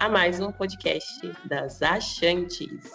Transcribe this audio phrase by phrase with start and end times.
[0.00, 2.90] a mais um podcast das Achantes.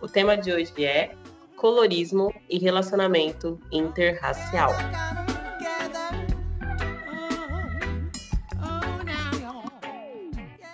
[0.00, 1.12] O tema de hoje é
[1.56, 4.70] colorismo e relacionamento interracial.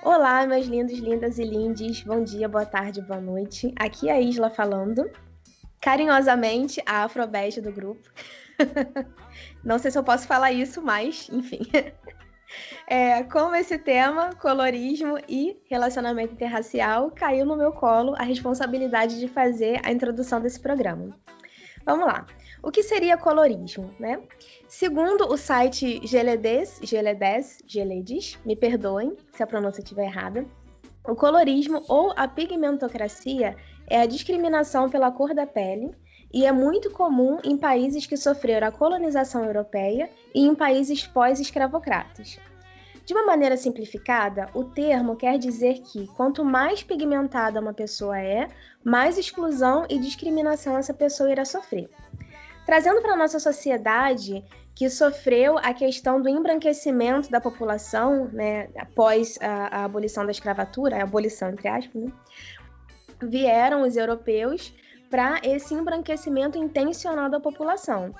[0.02, 2.02] Olá, meus lindos, lindas e lindes.
[2.02, 3.72] Bom dia, boa tarde, boa noite.
[3.77, 5.10] Aqui é a Isla falando.
[5.80, 8.06] Carinhosamente, a afrobeste do grupo.
[9.64, 11.60] Não sei se eu posso falar isso, mas enfim.
[12.86, 19.28] É, como esse tema, colorismo e relacionamento interracial, caiu no meu colo a responsabilidade de
[19.28, 21.16] fazer a introdução desse programa.
[21.84, 22.27] Vamos lá.
[22.62, 24.20] O que seria colorismo, né?
[24.66, 30.47] Segundo o site Geledes, Geledes, Geledes, me perdoem se a pronúncia estiver errada,
[31.06, 33.55] o colorismo ou a pigmentocracia
[33.86, 35.94] é a discriminação pela cor da pele
[36.34, 42.41] e é muito comum em países que sofreram a colonização europeia e em países pós-escravocratas.
[43.06, 48.48] De uma maneira simplificada, o termo quer dizer que quanto mais pigmentada uma pessoa é,
[48.82, 51.88] mais exclusão e discriminação essa pessoa irá sofrer.
[52.66, 59.38] Trazendo para a nossa sociedade que sofreu a questão do embranquecimento da população, né, após
[59.41, 62.12] a, a abolição da escravatura, a abolição entre aspas, né,
[63.22, 64.74] vieram os europeus
[65.14, 68.12] para esse embranquecimento intencional da população.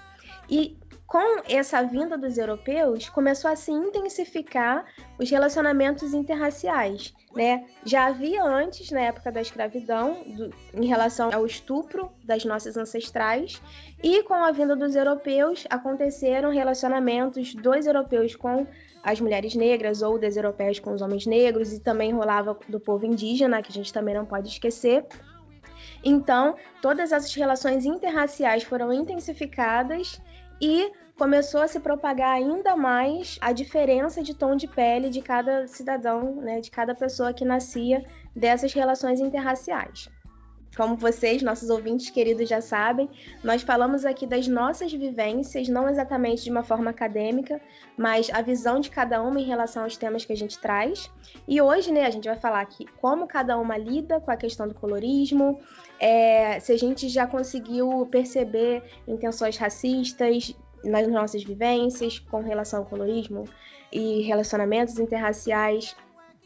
[0.49, 0.79] E
[1.09, 4.85] com essa vinda dos europeus, começou a se intensificar
[5.19, 7.13] os relacionamentos interraciais.
[7.35, 7.67] Né?
[7.85, 13.61] Já havia antes, na época da escravidão, do, em relação ao estupro das nossas ancestrais,
[14.01, 18.69] e com a vinda dos europeus, aconteceram relacionamentos dos europeus com
[19.03, 23.05] as mulheres negras ou das europeias com os homens negros, e também rolava do povo
[23.05, 25.05] indígena, que a gente também não pode esquecer.
[26.05, 30.21] Então, todas essas relações interraciais foram intensificadas
[30.61, 35.67] e começou a se propagar ainda mais a diferença de tom de pele de cada
[35.67, 38.05] cidadão, né, de cada pessoa que nascia
[38.35, 40.09] dessas relações interraciais.
[40.77, 43.09] Como vocês, nossos ouvintes queridos já sabem,
[43.43, 47.61] nós falamos aqui das nossas vivências, não exatamente de uma forma acadêmica,
[47.97, 51.11] mas a visão de cada uma em relação aos temas que a gente traz.
[51.47, 54.67] E hoje, né, a gente vai falar aqui como cada uma lida com a questão
[54.67, 55.61] do colorismo,
[56.01, 62.87] é, se a gente já conseguiu perceber intenções racistas nas nossas vivências com relação ao
[62.87, 63.45] colorismo
[63.93, 65.97] e relacionamentos interraciais.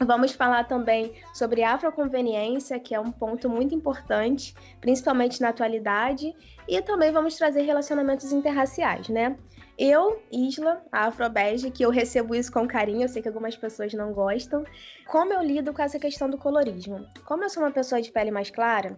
[0.05, 6.33] Vamos falar também sobre afroconveniência, que é um ponto muito importante, principalmente na atualidade,
[6.67, 9.35] e também vamos trazer relacionamentos interraciais, né?
[9.77, 13.93] Eu, Isla, a Afrobege, que eu recebo isso com carinho, eu sei que algumas pessoas
[13.93, 14.63] não gostam.
[15.05, 17.05] Como eu lido com essa questão do colorismo?
[17.25, 18.97] Como eu sou uma pessoa de pele mais clara,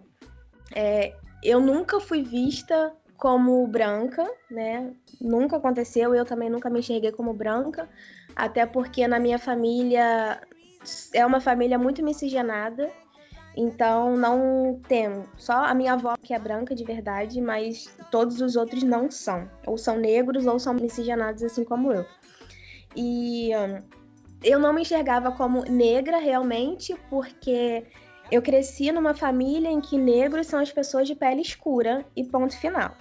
[0.74, 4.92] é, eu nunca fui vista como branca, né?
[5.20, 7.88] Nunca aconteceu, eu também nunca me enxerguei como branca,
[8.34, 10.40] até porque na minha família
[11.12, 12.90] é uma família muito miscigenada,
[13.56, 18.56] então não tem só a minha avó que é branca de verdade, mas todos os
[18.56, 22.06] outros não são, ou são negros ou são miscigenados assim como eu.
[22.96, 23.82] E hum,
[24.42, 27.84] eu não me enxergava como negra realmente, porque
[28.30, 32.56] eu cresci numa família em que negros são as pessoas de pele escura e ponto
[32.56, 32.96] final.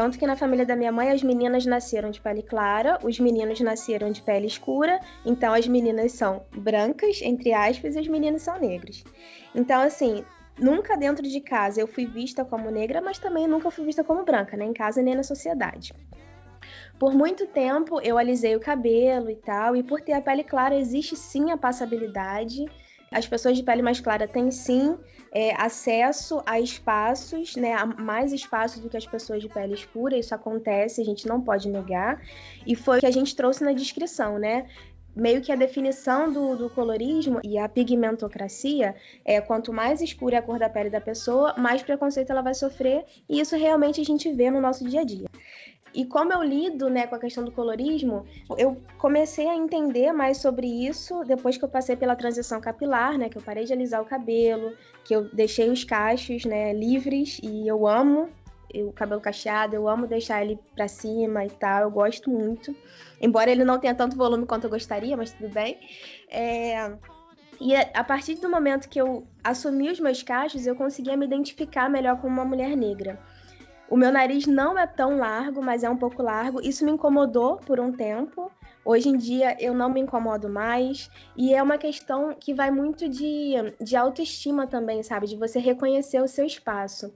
[0.00, 3.60] Tanto que na família da minha mãe as meninas nasceram de pele clara, os meninos
[3.60, 8.58] nasceram de pele escura, então as meninas são brancas, entre aspas, e os meninos são
[8.58, 9.04] negros.
[9.54, 10.24] Então, assim,
[10.58, 14.24] nunca dentro de casa eu fui vista como negra, mas também nunca fui vista como
[14.24, 15.92] branca, nem em casa nem na sociedade.
[16.98, 20.74] Por muito tempo eu alisei o cabelo e tal, e por ter a pele clara
[20.74, 22.64] existe sim a passabilidade
[23.12, 24.96] as pessoas de pele mais clara têm sim
[25.32, 30.16] é, acesso a espaços, né, a mais espaços do que as pessoas de pele escura,
[30.16, 32.20] isso acontece, a gente não pode negar,
[32.66, 34.66] e foi o que a gente trouxe na descrição, né?
[35.14, 40.38] meio que a definição do, do, colorismo e a pigmentocracia é quanto mais escura é
[40.38, 44.04] a cor da pele da pessoa, mais preconceito ela vai sofrer, e isso realmente a
[44.04, 45.26] gente vê no nosso dia a dia.
[45.92, 48.24] E como eu lido né, com a questão do colorismo,
[48.56, 53.28] eu comecei a entender mais sobre isso depois que eu passei pela transição capilar, né?
[53.28, 54.72] Que eu parei de alisar o cabelo,
[55.04, 58.28] que eu deixei os cachos né, livres e eu amo
[58.72, 62.74] o cabelo cacheado, eu amo deixar ele pra cima e tal, eu gosto muito.
[63.20, 65.78] Embora ele não tenha tanto volume quanto eu gostaria, mas tudo bem.
[66.30, 66.92] É...
[67.60, 71.90] E a partir do momento que eu assumi os meus cachos, eu conseguia me identificar
[71.90, 73.18] melhor como uma mulher negra.
[73.90, 76.60] O meu nariz não é tão largo, mas é um pouco largo.
[76.62, 78.48] Isso me incomodou por um tempo.
[78.84, 81.10] Hoje em dia eu não me incomodo mais.
[81.36, 85.26] E é uma questão que vai muito de, de autoestima também, sabe?
[85.26, 87.12] De você reconhecer o seu espaço.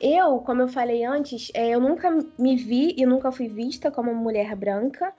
[0.00, 4.12] Eu, como eu falei antes, é, eu nunca me vi e nunca fui vista como
[4.12, 5.14] mulher branca.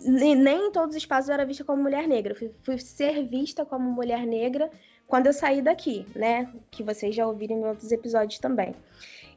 [0.00, 2.34] Nem em todos os espaços eu era vista como mulher negra.
[2.34, 4.70] Fui, fui ser vista como mulher negra
[5.06, 6.50] quando eu saí daqui, né?
[6.70, 8.74] Que vocês já ouviram em outros episódios também.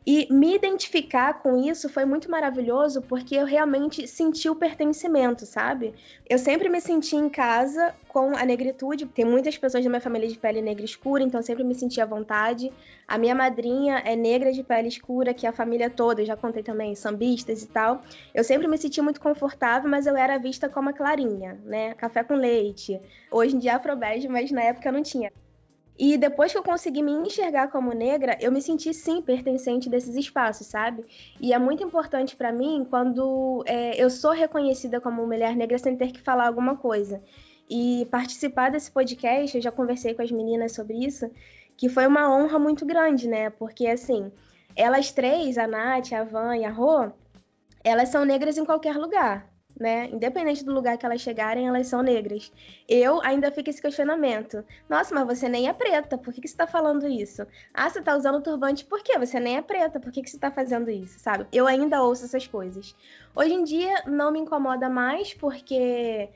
[0.06, 5.94] E me identificar com isso foi muito maravilhoso porque eu realmente senti o pertencimento, sabe?
[6.30, 9.06] Eu sempre me senti em casa com a negritude.
[9.06, 12.06] Tem muitas pessoas da minha família de pele negra escura, então sempre me senti à
[12.06, 12.70] vontade.
[13.08, 16.36] A minha madrinha é negra de pele escura, que é a família toda, eu já
[16.36, 18.02] contei também, sambistas e tal.
[18.34, 21.94] Eu sempre me senti muito confortável, mas eu era vista como a clarinha, né?
[21.94, 23.00] Café com leite.
[23.32, 25.32] Hoje em dia é afrobege, mas na época não tinha.
[25.98, 30.16] E depois que eu consegui me enxergar como negra, eu me senti sim pertencente desses
[30.16, 31.06] espaços, sabe?
[31.40, 35.96] E é muito importante para mim quando é, eu sou reconhecida como mulher negra sem
[35.96, 37.22] ter que falar alguma coisa.
[37.70, 41.30] E participar desse podcast, eu já conversei com as meninas sobre isso,
[41.78, 43.52] que foi uma honra muito grande, né?
[43.52, 44.32] Porque assim,
[44.76, 47.12] elas três, a Nath, a Van e a Rô,
[47.84, 50.08] elas são negras em qualquer lugar né?
[50.12, 52.52] Independente do lugar que elas chegarem, elas são negras.
[52.88, 54.64] Eu ainda fico esse questionamento.
[54.88, 57.46] Nossa, mas você nem é preta, por que, que você tá falando isso?
[57.74, 59.18] Ah, você tá usando turbante, por quê?
[59.18, 61.48] Você nem é preta, por que, que você tá fazendo isso, sabe?
[61.52, 62.96] Eu ainda ouço essas coisas.
[63.36, 66.30] Hoje em dia não me incomoda mais, porque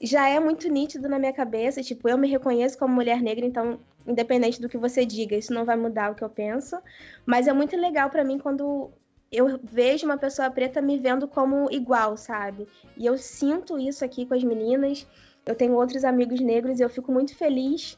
[0.00, 3.78] já é muito nítido na minha cabeça, tipo, eu me reconheço como mulher negra, então
[4.06, 6.78] independente do que você diga, isso não vai mudar o que eu penso,
[7.26, 8.90] mas é muito legal para mim quando
[9.30, 12.66] eu vejo uma pessoa preta me vendo como igual, sabe?
[12.96, 15.06] E eu sinto isso aqui com as meninas.
[15.46, 17.96] Eu tenho outros amigos negros e eu fico muito feliz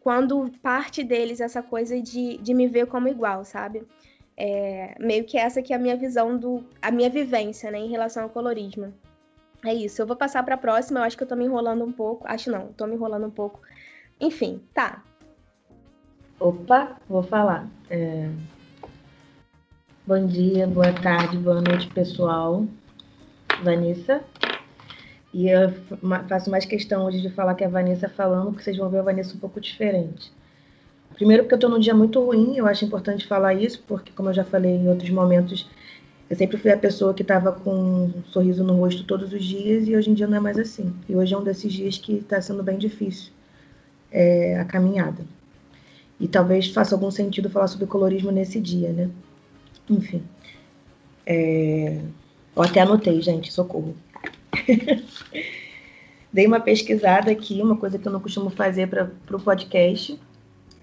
[0.00, 3.86] quando parte deles essa coisa de, de me ver como igual, sabe?
[4.36, 7.88] É, meio que essa que é a minha visão do a minha vivência, né, em
[7.88, 8.92] relação ao colorismo.
[9.64, 10.02] É isso.
[10.02, 11.00] Eu vou passar para a próxima.
[11.00, 12.26] Eu acho que eu tô me enrolando um pouco.
[12.28, 13.60] Acho não, tô me enrolando um pouco.
[14.20, 15.02] Enfim, tá.
[16.38, 17.66] Opa, vou falar.
[17.88, 18.28] É,
[20.06, 22.66] Bom dia, boa tarde, boa noite, pessoal.
[23.62, 24.22] Vanessa.
[25.32, 25.72] E eu
[26.28, 28.98] faço mais questão hoje de falar que é a Vanessa falando, porque vocês vão ver
[28.98, 30.30] a Vanessa um pouco diferente.
[31.14, 34.28] Primeiro, porque eu estou num dia muito ruim, eu acho importante falar isso, porque, como
[34.28, 35.66] eu já falei em outros momentos,
[36.28, 39.88] eu sempre fui a pessoa que estava com um sorriso no rosto todos os dias
[39.88, 40.94] e hoje em dia não é mais assim.
[41.08, 43.32] E hoje é um desses dias que está sendo bem difícil
[44.12, 45.24] é, a caminhada.
[46.20, 49.08] E talvez faça algum sentido falar sobre colorismo nesse dia, né?
[49.88, 50.22] Enfim.
[51.26, 52.00] É...
[52.56, 53.96] Eu até anotei, gente, socorro.
[56.32, 60.18] Dei uma pesquisada aqui, uma coisa que eu não costumo fazer para o podcast,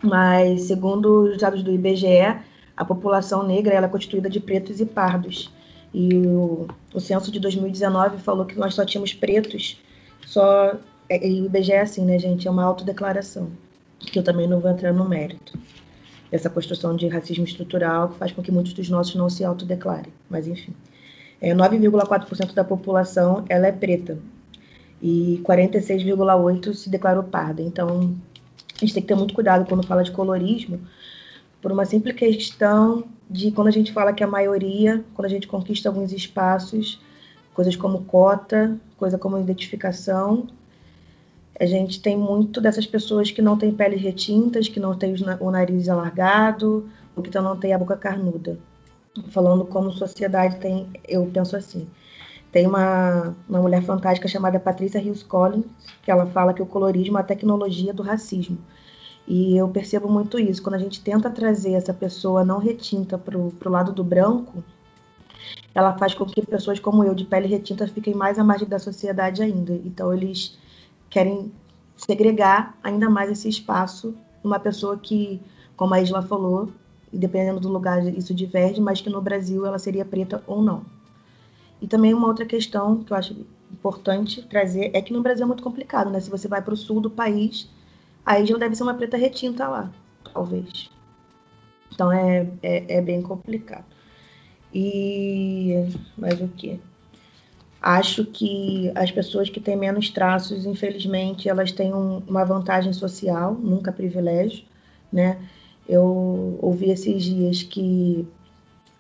[0.02, 2.38] mas segundo os dados do IBGE,
[2.76, 5.52] a população negra é constituída de pretos e pardos.
[5.94, 9.82] E o, o censo de 2019 falou que nós só tínhamos pretos,
[10.26, 10.76] só.
[11.10, 12.48] É, e o IBGE é assim, né, gente?
[12.48, 13.50] É uma autodeclaração,
[14.00, 15.60] que eu também não vou entrar no mérito
[16.32, 20.14] essa construção de racismo estrutural que faz com que muitos dos nossos não se autodeclarem.
[20.30, 20.74] Mas, enfim.
[21.42, 24.18] É, 9,4% da população ela é preta
[25.02, 27.62] e 46,8% se declarou parda.
[27.62, 28.16] Então,
[28.76, 30.80] a gente tem que ter muito cuidado quando fala de colorismo,
[31.62, 35.48] por uma simples questão de quando a gente fala que a maioria, quando a gente
[35.48, 37.00] conquista alguns espaços,
[37.54, 40.48] coisas como cota, coisa como identificação,
[41.62, 45.52] a gente tem muito dessas pessoas que não têm peles retintas, que não têm o
[45.52, 48.58] nariz alargado, ou que então não têm a boca carnuda.
[49.30, 51.88] Falando como sociedade tem, eu penso assim.
[52.52, 55.68] Tem uma, uma mulher fantástica chamada Patrícia Hills Collins,
[56.02, 58.58] que ela fala que o colorismo é a tecnologia do racismo.
[59.28, 60.64] E eu percebo muito isso.
[60.64, 64.64] Quando a gente tenta trazer essa pessoa não retinta para o lado do branco,
[65.76, 68.80] ela faz com que pessoas como eu, de pele retinta, fiquem mais à margem da
[68.80, 69.74] sociedade ainda.
[69.86, 70.58] Então, eles
[71.12, 71.52] querem
[71.96, 75.40] segregar ainda mais esse espaço uma pessoa que,
[75.76, 76.72] como a Isla falou,
[77.14, 80.84] dependendo do lugar isso diverge, mas que no Brasil ela seria preta ou não.
[81.80, 83.36] E também uma outra questão que eu acho
[83.72, 86.20] importante trazer é que no Brasil é muito complicado, né?
[86.20, 87.70] Se você vai para o sul do país,
[88.26, 89.92] a Isla deve ser uma preta retinta lá,
[90.34, 90.90] talvez.
[91.94, 93.86] Então é, é, é bem complicado.
[94.74, 95.74] E
[96.18, 96.80] mais o que?
[97.82, 103.56] Acho que as pessoas que têm menos traços, infelizmente, elas têm um, uma vantagem social,
[103.56, 104.64] nunca privilégio,
[105.12, 105.40] né?
[105.90, 108.28] Eu ouvi esses dias que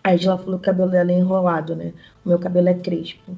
[0.04, 1.94] a Isla falou que o cabelo dela é enrolado, né?
[2.26, 3.38] O meu cabelo é crespo.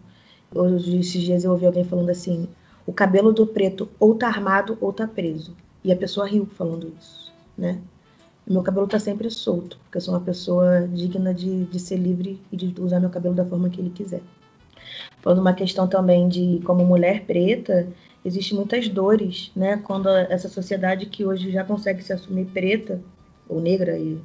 [0.56, 2.48] Hoje, esses dias eu ouvi alguém falando assim:
[2.88, 5.56] o cabelo do preto ou tá armado ou tá preso.
[5.84, 7.82] E a pessoa riu falando isso, né?
[8.46, 12.42] meu cabelo tá sempre solto, porque eu sou uma pessoa digna de, de ser livre
[12.52, 14.22] e de usar meu cabelo da forma que ele quiser.
[15.24, 17.88] Falando uma questão também de como mulher preta,
[18.25, 19.77] existem muitas dores, né?
[19.77, 23.01] Quando essa sociedade que hoje já consegue se assumir preta
[23.48, 24.20] ou negra e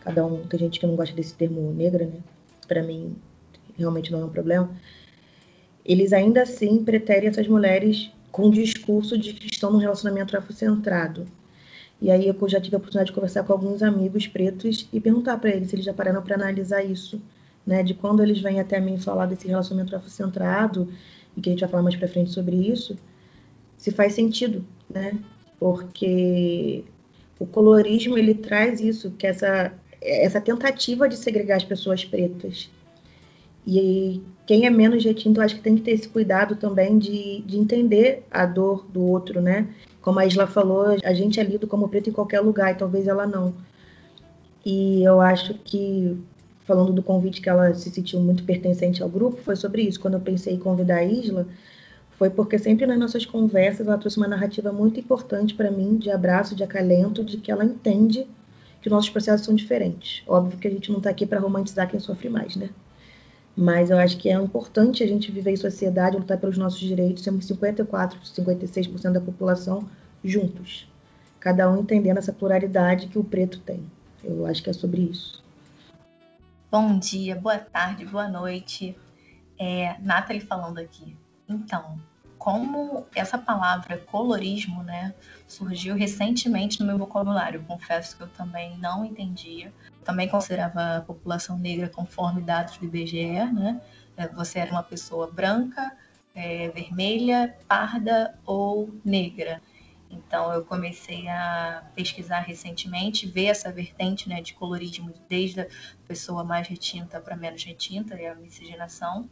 [0.00, 2.18] cada um tem gente que não gosta desse termo negra, né?
[2.66, 3.14] Para mim
[3.78, 4.68] realmente não é um problema.
[5.84, 11.28] Eles ainda assim preterem essas mulheres com o discurso de que estão num relacionamento afrocentrado,
[12.02, 15.38] e aí eu já tive a oportunidade de conversar com alguns amigos pretos e perguntar
[15.38, 17.20] para eles se eles já pararam para analisar isso,
[17.70, 17.82] né?
[17.82, 20.88] De quando eles vêm até mim falar desse relacionamento afrocentrado,
[21.36, 22.98] e que a gente vai falar mais para frente sobre isso,
[23.78, 25.16] se faz sentido, né?
[25.58, 26.84] Porque
[27.38, 29.72] o colorismo ele traz isso, que essa
[30.02, 32.70] essa tentativa de segregar as pessoas pretas.
[33.66, 37.58] E quem é menos retinto, acho que tem que ter esse cuidado também de, de
[37.58, 39.68] entender a dor do outro, né?
[40.00, 43.06] Como a Isla falou, a gente é lido como preto em qualquer lugar, e talvez
[43.06, 43.52] ela não.
[44.64, 46.16] E eu acho que,
[46.70, 49.98] falando do convite que ela se sentiu muito pertencente ao grupo, foi sobre isso.
[49.98, 51.48] Quando eu pensei em convidar a Isla,
[52.16, 56.12] foi porque sempre nas nossas conversas ela trouxe uma narrativa muito importante para mim, de
[56.12, 58.24] abraço, de acalento, de que ela entende
[58.80, 60.22] que nossos processos são diferentes.
[60.28, 62.70] Óbvio que a gente não está aqui para romantizar quem sofre mais, né?
[63.56, 67.24] Mas eu acho que é importante a gente viver em sociedade, lutar pelos nossos direitos,
[67.24, 69.88] sermos 54, 56% da população
[70.22, 70.88] juntos.
[71.40, 73.82] Cada um entendendo essa pluralidade que o preto tem.
[74.22, 75.39] Eu acho que é sobre isso.
[76.70, 78.96] Bom dia, boa tarde, boa noite.
[79.58, 81.16] É, Nathalie falando aqui.
[81.48, 82.00] Então,
[82.38, 85.12] como essa palavra colorismo, né,
[85.48, 87.64] surgiu recentemente no meu vocabulário.
[87.64, 89.72] Confesso que eu também não entendia.
[90.04, 93.80] Também considerava a população negra conforme dados do IBGE, né?
[94.16, 95.90] É, você era uma pessoa branca,
[96.36, 99.60] é, vermelha, parda ou negra.
[100.10, 105.68] Então eu comecei a pesquisar recentemente, ver essa vertente né, de colorismo desde a
[106.06, 109.28] pessoa mais retinta para menos retinta, e a miscigenação.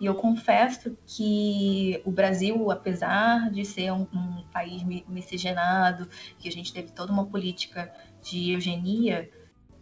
[0.00, 6.52] E eu confesso que o Brasil, apesar de ser um, um país miscigenado, que a
[6.52, 7.92] gente teve toda uma política
[8.22, 9.30] de eugenia,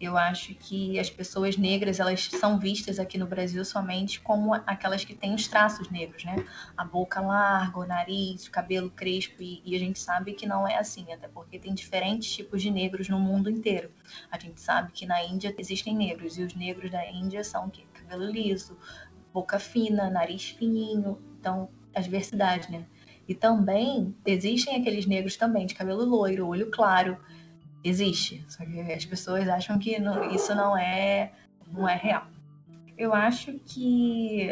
[0.00, 5.04] eu acho que as pessoas negras elas são vistas aqui no Brasil somente como aquelas
[5.04, 6.44] que têm os traços negros, né?
[6.76, 10.68] A boca larga, o nariz, o cabelo crespo e, e, a gente sabe que não
[10.68, 13.90] é assim, até porque tem diferentes tipos de negros no mundo inteiro.
[14.30, 17.70] A gente sabe que na Índia existem negros e os negros da Índia são o
[17.70, 17.82] quê?
[17.92, 18.78] Cabelo liso,
[19.32, 22.86] boca fina, nariz fininho, então a diversidade, né?
[23.26, 27.18] E também existem aqueles negros também de cabelo loiro, olho claro,
[27.82, 28.44] existe.
[28.48, 31.32] Só que as pessoas acham que não, isso não é
[31.70, 32.26] não é real.
[32.96, 34.48] Eu acho que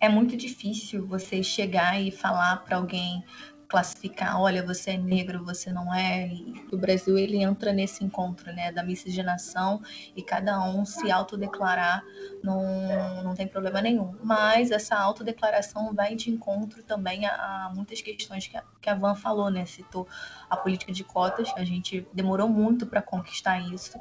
[0.00, 3.22] é muito difícil você chegar e falar para alguém
[3.70, 6.26] classificar, olha, você é negro, você não é.
[6.26, 9.80] E o Brasil ele entra nesse encontro, né, da miscigenação
[10.16, 12.04] e cada um se autodeclarar
[12.42, 14.12] não, não tem problema nenhum.
[14.24, 18.94] Mas essa autodeclaração vai de encontro também a, a muitas questões que a, que a
[18.96, 20.06] Van falou, né, citou
[20.48, 23.96] a política de cotas, a gente demorou muito para conquistar isso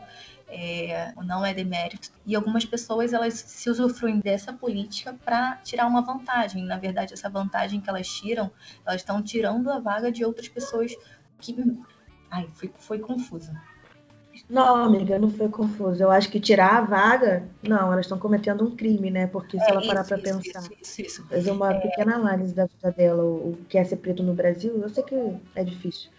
[0.50, 2.10] é, não é demérito.
[2.26, 6.66] E algumas pessoas elas se usufruem dessa política para tirar uma vantagem.
[6.66, 8.52] Na verdade, essa vantagem que elas tiram,
[8.86, 10.96] elas estão tirando a vaga de outras pessoas
[11.40, 11.56] que.
[12.32, 13.52] Ai, foi, foi confuso.
[14.50, 16.02] Não, amiga, não foi confuso.
[16.02, 19.28] Eu acho que tirar a vaga, não, elas estão cometendo um crime, né?
[19.28, 21.28] Porque se é, ela parar para pensar, isso, isso, isso.
[21.28, 21.80] fazer uma é...
[21.80, 25.16] pequena análise da vida dela, o que é ser preto no Brasil, eu sei que
[25.56, 26.10] é difícil.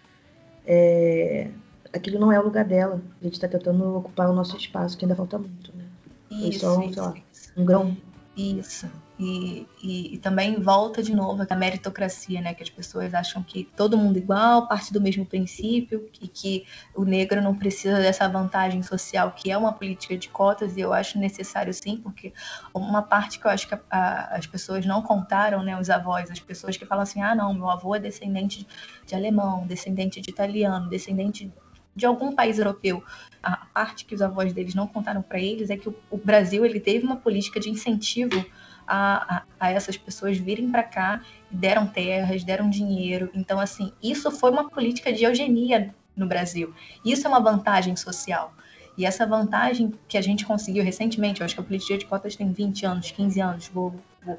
[0.67, 1.51] É
[1.93, 3.01] aquilo não é o lugar dela.
[3.21, 5.85] A gente está tentando ocupar o nosso espaço, que ainda falta muito, né?
[6.31, 7.53] Isso, só, isso, lá, isso.
[7.57, 7.97] um grão.
[8.37, 8.89] Isso.
[9.19, 12.55] E, e, e, também volta de novo a meritocracia, né?
[12.55, 17.05] Que as pessoas acham que todo mundo igual, parte do mesmo princípio, e que o
[17.05, 21.19] negro não precisa dessa vantagem social, que é uma política de cotas, e eu acho
[21.19, 22.33] necessário sim, porque
[22.73, 25.79] uma parte que eu acho que a, a, as pessoas não contaram, né?
[25.79, 28.67] Os avós, as pessoas que falam assim, ah, não, meu avô é descendente
[29.05, 31.53] de alemão, descendente de italiano, descendente
[31.95, 33.03] de algum país europeu.
[33.43, 36.65] A parte que os avós deles não contaram para eles é que o, o, Brasil
[36.65, 38.45] ele teve uma política de incentivo
[38.87, 43.31] a, a, a essas pessoas virem para cá, deram terras, deram dinheiro.
[43.35, 46.75] Então, assim, isso foi uma política de eugenia no Brasil.
[47.05, 48.53] Isso é uma vantagem social.
[48.97, 52.37] E essa vantagem que a gente conseguiu recentemente, eu acho que a política de cotas
[52.37, 54.39] tem 20 anos, 15 anos, vou, vou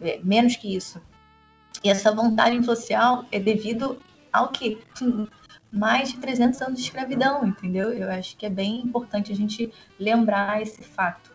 [0.00, 1.00] é, menos que isso.
[1.82, 3.98] E essa vantagem social é devido
[4.32, 4.78] ao que
[5.74, 7.92] mais de 300 anos de escravidão, entendeu?
[7.92, 11.34] Eu acho que é bem importante a gente lembrar esse fato.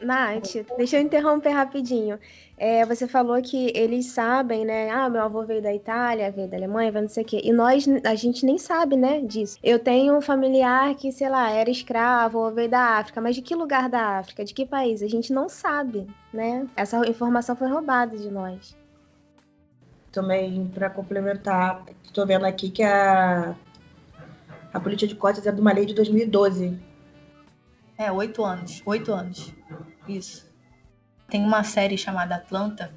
[0.00, 2.18] Nath, deixa eu interromper rapidinho.
[2.56, 4.90] É, você falou que eles sabem, né?
[4.90, 7.40] Ah, meu avô veio da Itália, veio da Alemanha, veio não sei o quê.
[7.42, 9.58] E nós, a gente nem sabe, né, disso.
[9.62, 13.20] Eu tenho um familiar que, sei lá, era escravo ou veio da África.
[13.20, 14.44] Mas de que lugar da África?
[14.44, 15.02] De que país?
[15.02, 16.66] A gente não sabe, né?
[16.76, 18.76] Essa informação foi roubada de nós.
[20.12, 23.56] Também, para complementar, estou vendo aqui que a,
[24.74, 26.76] a política de cotas é de uma lei de 2012.
[27.96, 28.82] É, oito anos.
[28.84, 29.54] Oito anos.
[30.08, 30.52] Isso.
[31.28, 32.92] Tem uma série chamada Atlanta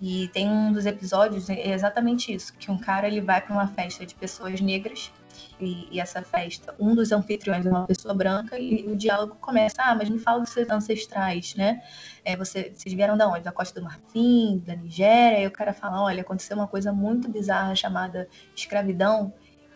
[0.00, 3.66] e tem um dos episódios é exatamente isso, que um cara ele vai para uma
[3.66, 5.10] festa de pessoas negras
[5.58, 9.76] e, e, essa festa, um dos anfitriões é uma pessoa branca e o diálogo começa,
[9.78, 11.82] ah, mas me fala dos seus ancestrais, né?
[12.24, 13.40] É, você, vocês vieram da onde?
[13.40, 15.38] Da Costa do Marfim, da Nigéria?
[15.44, 19.32] E o cara fala, olha, aconteceu uma coisa muito bizarra chamada escravidão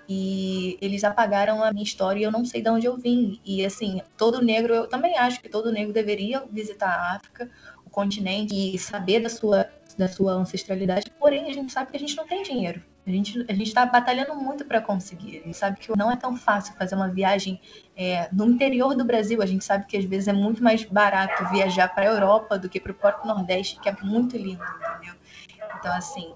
[0.09, 3.41] e eles apagaram a minha história e eu não sei de onde eu vim.
[3.45, 7.51] E assim, todo negro, eu também acho que todo negro deveria visitar a África
[7.97, 12.15] continente e saber da sua, da sua ancestralidade, porém a gente sabe que a gente
[12.15, 12.83] não tem dinheiro.
[13.07, 15.39] A gente a está batalhando muito para conseguir.
[15.39, 17.59] A gente sabe que não é tão fácil fazer uma viagem
[17.97, 19.41] é, no interior do Brasil.
[19.41, 22.69] A gente sabe que às vezes é muito mais barato viajar para a Europa do
[22.69, 25.15] que para o Porto Nordeste, que é muito lindo, entendeu?
[25.79, 26.35] Então, assim,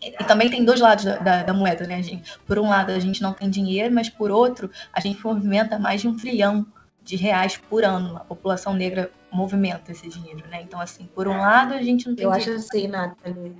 [0.00, 2.38] e também tem dois lados da, da, da, moeda, né, gente?
[2.46, 6.00] Por um lado, a gente não tem dinheiro, mas por outro, a gente movimenta mais
[6.00, 6.66] de um trilhão
[7.02, 8.16] de reais por ano.
[8.16, 10.62] A população negra movimenta esse dinheiro, né?
[10.62, 12.24] Então, assim, por um lado, a gente não tem.
[12.24, 13.54] Eu acho assim, Nathalie,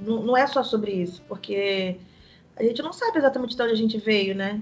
[0.00, 1.96] não, não é só sobre isso, porque
[2.56, 4.60] a gente não sabe exatamente de onde a gente veio, né?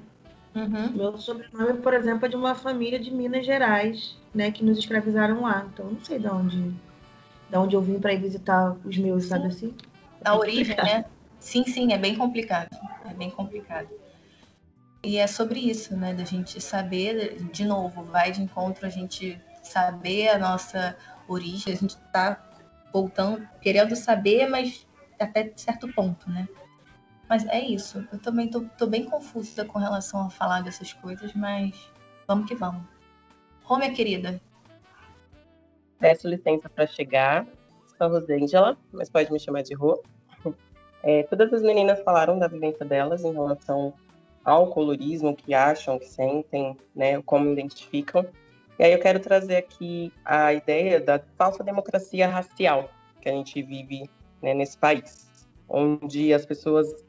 [0.54, 0.90] Uhum.
[0.92, 5.42] Meu sobrenome, por exemplo, é de uma família de Minas Gerais, né, que nos escravizaram
[5.42, 5.66] lá.
[5.72, 6.60] Então, eu não sei de onde,
[7.50, 9.28] de onde eu vim para ir visitar os meus, sim.
[9.28, 9.74] sabe assim?
[10.20, 11.04] Da origem, né?
[11.38, 12.68] Sim, sim, é bem complicado.
[13.08, 13.88] É bem complicado.
[15.02, 16.12] E é sobre isso, né?
[16.12, 20.96] Da gente saber, de novo, vai de encontro a gente saber a nossa
[21.26, 22.38] origem, a gente tá
[22.92, 24.86] voltando, querendo saber, mas
[25.18, 26.46] até certo ponto, né?
[27.28, 28.06] Mas é isso.
[28.12, 31.90] Eu também tô, tô bem confusa com relação a falar dessas coisas, mas
[32.26, 32.82] vamos que vamos.
[33.62, 34.40] Rô, minha querida.
[35.98, 37.46] Peço licença para chegar.
[38.00, 40.02] Sou a Rosângela, mas pode me chamar de Rô.
[41.02, 43.92] É, todas as meninas falaram da vivência delas em relação
[44.42, 48.24] ao colorismo, que acham, que sentem, né, como identificam.
[48.78, 52.88] E aí eu quero trazer aqui a ideia da falsa democracia racial
[53.20, 54.08] que a gente vive
[54.40, 55.28] né, nesse país,
[55.68, 57.04] onde as pessoas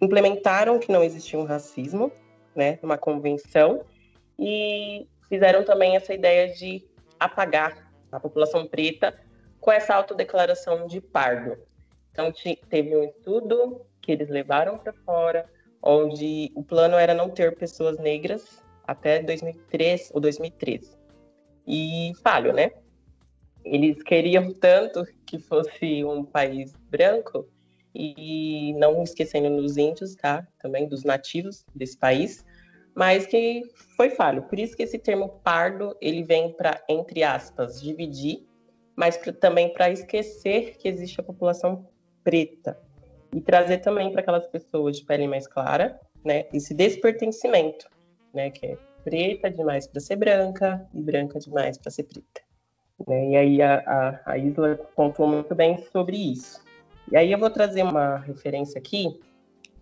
[0.00, 2.10] implementaram que não existia um racismo,
[2.56, 3.84] né, numa convenção,
[4.38, 6.82] e fizeram também essa ideia de
[7.20, 9.14] apagar a população preta
[9.62, 11.56] com essa autodeclaração de pardo.
[12.10, 12.30] Então,
[12.68, 15.48] teve um estudo que eles levaram para fora,
[15.80, 20.98] onde o plano era não ter pessoas negras até 2003 ou 2013.
[21.66, 22.72] E falho, né?
[23.64, 27.48] Eles queriam tanto que fosse um país branco
[27.94, 30.46] e não esquecendo dos índios, tá?
[30.58, 32.44] Também dos nativos desse país,
[32.96, 33.62] mas que
[33.96, 34.42] foi falho.
[34.42, 38.44] Por isso que esse termo pardo, ele vem para entre aspas, dividir,
[39.02, 41.84] mas pra, também para esquecer que existe a população
[42.22, 42.78] preta,
[43.34, 47.90] e trazer também para aquelas pessoas de pele mais clara, né, esse despertencimento,
[48.32, 52.42] né, que é preta demais para ser branca e branca demais para ser preta.
[53.08, 53.30] Né?
[53.30, 53.82] E aí a,
[54.24, 56.62] a, a Isla contou muito bem sobre isso.
[57.10, 59.20] E aí eu vou trazer uma referência aqui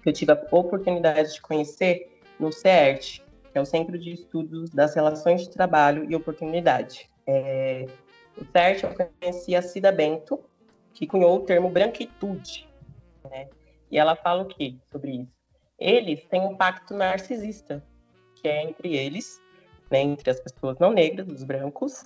[0.03, 3.19] que eu tive a oportunidade de conhecer no CERT,
[3.53, 7.11] que é o Centro de Estudos das Relações de Trabalho e Oportunidade.
[7.27, 7.85] É,
[8.37, 8.45] o
[9.21, 10.41] conheci a Cida Bento,
[10.95, 12.69] que cunhou o termo branquitude,
[13.31, 13.49] né?
[13.91, 15.33] E ela fala o que sobre isso?
[15.79, 17.83] Eles têm um pacto narcisista,
[18.37, 19.41] que é entre eles,
[19.91, 22.05] né, entre as pessoas não negras, os brancos,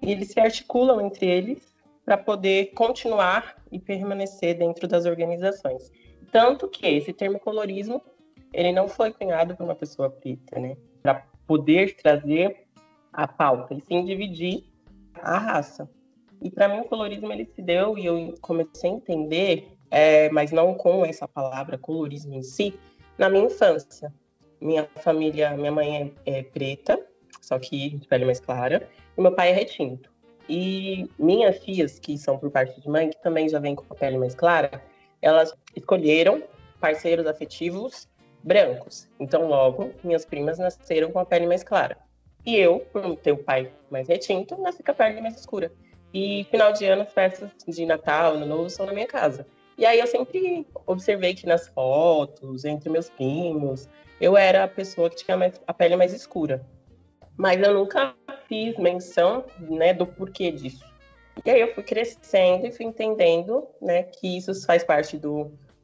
[0.00, 1.74] e eles se articulam entre eles
[2.04, 5.90] para poder continuar e permanecer dentro das organizações.
[6.30, 8.02] Tanto que esse termo colorismo,
[8.52, 12.66] ele não foi cunhado por uma pessoa preta, né, para poder trazer
[13.12, 14.64] a pauta, e sim dividir
[15.22, 15.88] a raça.
[16.42, 20.52] E para mim o colorismo ele se deu e eu comecei a entender é, mas
[20.52, 22.78] não com essa palavra colorismo em si,
[23.16, 24.12] na minha infância.
[24.60, 26.98] Minha família, minha mãe é, é preta,
[27.40, 30.10] só que de pele mais clara, e meu pai é retinto.
[30.48, 33.96] E minhas filhas, que são por parte de mãe, que também já vêm com a
[33.96, 34.82] pele mais clara,
[35.20, 36.42] elas escolheram
[36.80, 38.08] parceiros afetivos
[38.42, 39.08] brancos.
[39.18, 41.98] Então, logo, minhas primas nasceram com a pele mais clara.
[42.46, 45.72] E eu, por ter o pai mais retinto, nasci com a pele mais escura.
[46.14, 49.44] E final de ano, festas de Natal, Ano Novo, são na minha casa.
[49.76, 53.88] E aí eu sempre observei que nas fotos, entre meus primos,
[54.20, 56.64] eu era a pessoa que tinha mais, a pele mais escura.
[57.36, 58.14] Mas eu nunca
[58.48, 60.84] fiz menção né, do porquê disso.
[61.44, 65.26] E aí eu fui crescendo e fui entendendo né, que isso faz parte de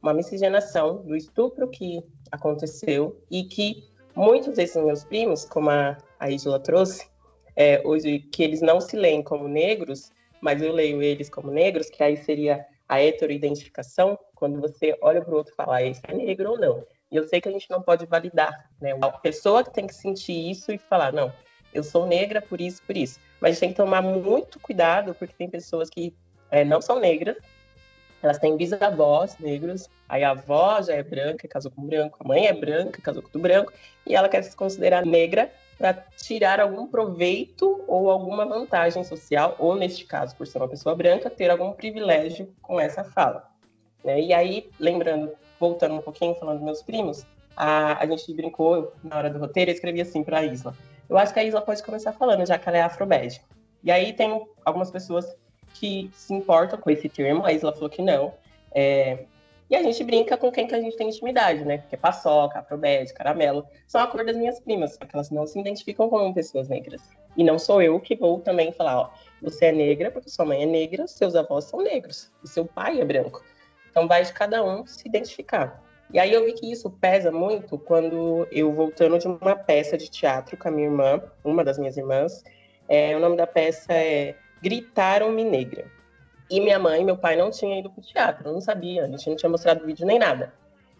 [0.01, 3.83] uma miscigenação do estupro que aconteceu e que
[4.15, 7.05] muitos desses meus primos, como a, a Isla trouxe,
[7.53, 10.09] é, hoje que eles não se leem como negros,
[10.39, 15.33] mas eu leio eles como negros, que aí seria a heteroidentificação, quando você olha para
[15.33, 16.81] o outro e fala, ah, esse é negro ou não.
[17.11, 18.97] E eu sei que a gente não pode validar, né?
[19.01, 21.31] A pessoa que tem que sentir isso e falar, não,
[21.73, 23.19] eu sou negra por isso, por isso.
[23.41, 26.15] Mas a gente tem que tomar muito cuidado, porque tem pessoas que
[26.49, 27.35] é, não são negras,
[28.21, 32.47] elas têm bisavós negros, aí a avó já é branca, casou com branco, a mãe
[32.47, 33.73] é branca, casou com branco,
[34.07, 39.75] e ela quer se considerar negra para tirar algum proveito ou alguma vantagem social, ou
[39.75, 43.49] neste caso, por ser uma pessoa branca, ter algum privilégio com essa fala.
[44.03, 44.21] Né?
[44.21, 49.17] E aí, lembrando, voltando um pouquinho, falando dos meus primos, a, a gente brincou na
[49.17, 50.75] hora do roteiro, eu escrevi assim para a Isla.
[51.09, 53.41] Eu acho que a Isla pode começar falando, já que ela é afrobege.
[53.83, 55.35] E aí tem algumas pessoas
[55.73, 58.33] que se importam com esse termo, a Isla falou que não.
[58.71, 59.25] É,
[59.69, 61.79] e a gente brinca com quem que a gente tem intimidade, né?
[61.79, 66.09] Porque paçoca, afrobede, caramelo, são a cor das minhas primas, porque elas não se identificam
[66.09, 67.01] como pessoas negras.
[67.35, 69.09] E não sou eu que vou também falar, ó,
[69.41, 72.99] você é negra porque sua mãe é negra, seus avós são negros, e seu pai
[72.99, 73.43] é branco.
[73.89, 75.83] Então vai de cada um se identificar.
[76.11, 80.09] E aí eu vi que isso pesa muito quando eu voltando de uma peça de
[80.09, 82.43] teatro com a minha irmã, uma das minhas irmãs.
[82.87, 85.85] É, o nome da peça é Gritaram-me Negra.
[86.53, 89.07] E minha mãe e meu pai não tinham ido para o teatro, não sabia, a
[89.07, 90.53] gente não tinha mostrado vídeo nem nada.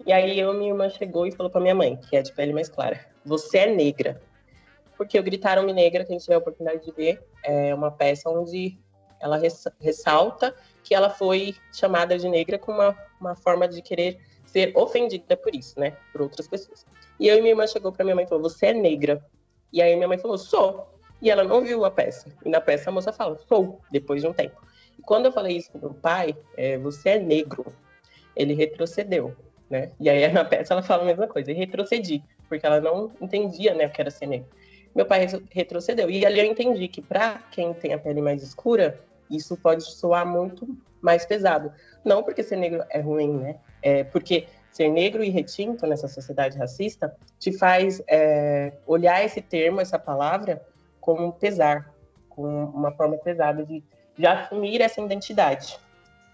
[0.03, 2.51] E aí eu minha irmã chegou e falou para minha mãe, que é de pele
[2.51, 4.19] mais clara, você é negra.
[4.97, 8.31] Porque o Gritaram-me Negra, que a gente teve a oportunidade de ver, é uma peça
[8.31, 8.79] onde
[9.19, 9.39] ela
[9.79, 15.37] ressalta que ela foi chamada de negra com uma, uma forma de querer ser ofendida
[15.37, 15.95] por isso, né?
[16.11, 16.83] Por outras pessoas.
[17.19, 19.23] E eu e minha irmã chegou para minha mãe e falou: Você é negra.
[19.71, 20.89] E aí minha mãe falou: Sou.
[21.21, 22.27] E ela não viu a peça.
[22.43, 24.59] E na peça a moça fala: Sou, depois de um tempo.
[25.01, 27.65] Quando eu falei isso pro meu pai, é, você é negro.
[28.35, 29.35] Ele retrocedeu,
[29.69, 29.91] né?
[29.99, 33.73] E aí na peça ela fala a mesma coisa, e retrocedi, porque ela não entendia,
[33.73, 34.47] né, o que era ser negro.
[34.95, 36.09] Meu pai retrocedeu.
[36.09, 40.25] E ali eu entendi que para quem tem a pele mais escura, isso pode soar
[40.25, 40.67] muito
[41.01, 41.71] mais pesado.
[42.05, 43.55] Não porque ser negro é ruim, né?
[43.81, 49.81] É porque ser negro e retinto nessa sociedade racista te faz é, olhar esse termo,
[49.81, 50.61] essa palavra,
[50.99, 51.93] como pesar,
[52.29, 53.83] com uma forma pesada de,
[54.17, 55.77] de assumir essa identidade.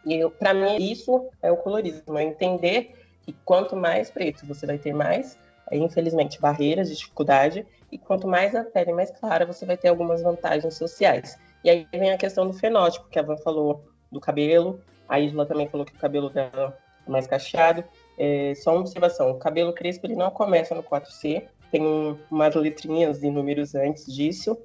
[0.06, 4.78] E para mim isso é o colorismo, é entender que quanto mais preto você vai
[4.78, 5.38] ter mais,
[5.70, 10.22] é, infelizmente, barreiras, dificuldade, e quanto mais a pele mais clara, você vai ter algumas
[10.22, 11.38] vantagens sociais.
[11.64, 15.46] E aí vem a questão do fenótipo, que a Van falou do cabelo, a Isla
[15.46, 17.84] também falou que o cabelo dela mais cacheado.
[18.18, 22.56] É, só uma observação, o cabelo crespo ele não começa no 4C, tem um, umas
[22.56, 24.58] letrinhas e números antes disso.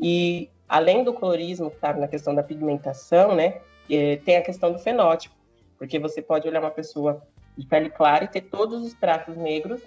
[0.00, 4.72] E além do colorismo, que está na questão da pigmentação, né, é, tem a questão
[4.72, 5.34] do fenótipo,
[5.78, 7.22] porque você pode olhar uma pessoa
[7.56, 9.80] de pele clara e ter todos os traços negros,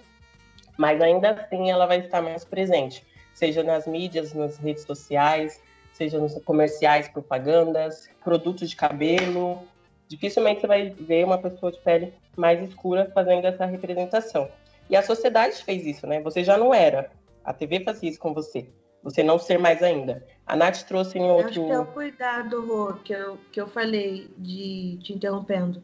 [0.76, 5.60] mas ainda assim ela vai estar mais presente, seja nas mídias, nas redes sociais,
[5.92, 9.66] seja nos comerciais, propagandas, produtos de cabelo,
[10.06, 14.48] dificilmente você vai ver uma pessoa de pele mais escura fazendo essa representação.
[14.88, 16.20] E a sociedade fez isso, né?
[16.22, 17.10] Você já não era.
[17.44, 18.66] A TV fazia isso com você.
[19.02, 20.26] Você não ser mais ainda.
[20.46, 21.48] A Nath trouxe em outro.
[21.48, 25.82] Acho que é o cuidado, Rô, que eu, que eu falei de te interrompendo.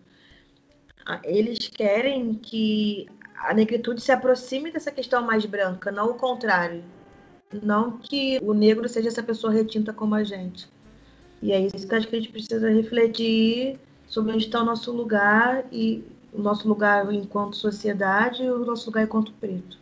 [1.07, 6.83] Ah, eles querem que a negritude se aproxime dessa questão mais branca, não o contrário.
[7.63, 10.69] Não que o negro seja essa pessoa retinta como a gente.
[11.43, 14.91] E é isso que acho que a gente precisa refletir sobre onde está o nosso
[14.91, 19.79] lugar e o nosso lugar enquanto sociedade e o nosso lugar enquanto preto.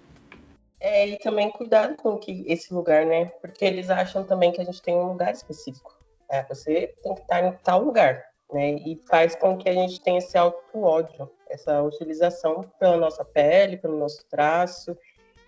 [0.84, 3.26] É, e também cuidado com que esse lugar, né?
[3.40, 5.96] Porque eles acham também que a gente tem um lugar específico.
[6.28, 8.20] É, você tem que estar em tal lugar,
[8.52, 8.72] né?
[8.72, 13.96] E faz com que a gente tenha esse auto-ódio, essa utilização pela nossa pele, pelo
[13.96, 14.98] nosso traço.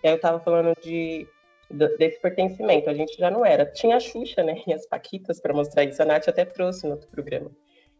[0.04, 1.26] E aí eu estava falando de
[1.98, 2.88] desse pertencimento.
[2.88, 3.66] A gente já não era.
[3.66, 4.62] Tinha a Xuxa, né?
[4.68, 6.00] E as Paquitas para mostrar isso.
[6.00, 7.50] A Nath até trouxe no outro programa.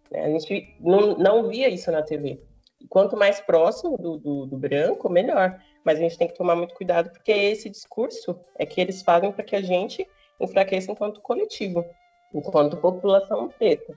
[0.09, 0.25] Né?
[0.25, 2.41] A gente não, não via isso na TV.
[2.89, 5.61] quanto mais próximo do, do, do, branco, melhor.
[5.85, 9.31] Mas a gente tem que tomar muito cuidado, porque esse discurso é que eles fazem
[9.31, 10.09] para que a gente
[10.41, 11.85] enfraqueça enquanto coletivo,
[12.33, 13.95] enquanto população preta.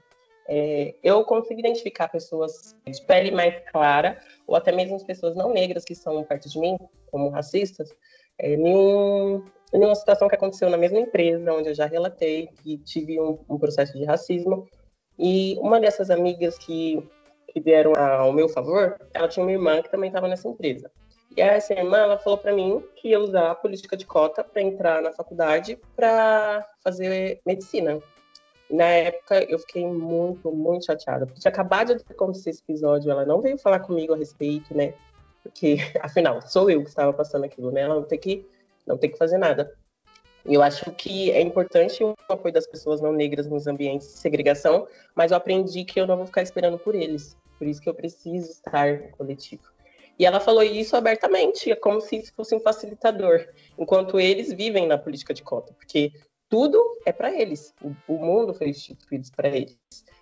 [0.49, 5.51] É, eu consigo identificar pessoas de pele mais clara, ou até mesmo as pessoas não
[5.51, 6.77] negras que são perto de mim,
[7.11, 7.89] como racistas,
[8.39, 12.47] é, em, um, em uma situação que aconteceu na mesma empresa, onde eu já relatei
[12.63, 14.67] que tive um, um processo de racismo,
[15.19, 17.03] e uma dessas amigas que,
[17.49, 20.91] que vieram ao meu favor, ela tinha uma irmã que também estava nessa empresa.
[21.37, 24.59] E essa irmã, ela falou para mim que ia usar a política de cota para
[24.59, 28.01] entrar na faculdade para fazer medicina.
[28.71, 33.23] Na época, eu fiquei muito, muito chateada, porque tinha acabado de acontecer esse episódio, ela
[33.23, 34.95] não veio falar comigo a respeito, né?
[35.43, 37.81] Porque, afinal, sou eu que estava passando aquilo, né?
[37.81, 38.43] Ela não tem que,
[38.87, 39.71] não tem que fazer nada.
[40.43, 44.17] E eu acho que é importante o apoio das pessoas não negras nos ambientes de
[44.17, 47.37] segregação, mas eu aprendi que eu não vou ficar esperando por eles.
[47.59, 49.76] Por isso que eu preciso estar coletivo.
[50.19, 54.87] E ela falou isso abertamente, é como se isso fosse um facilitador, enquanto eles vivem
[54.87, 56.11] na política de cota, porque
[56.49, 57.73] tudo é para eles,
[58.07, 59.77] o, mundo foi instituído para eles.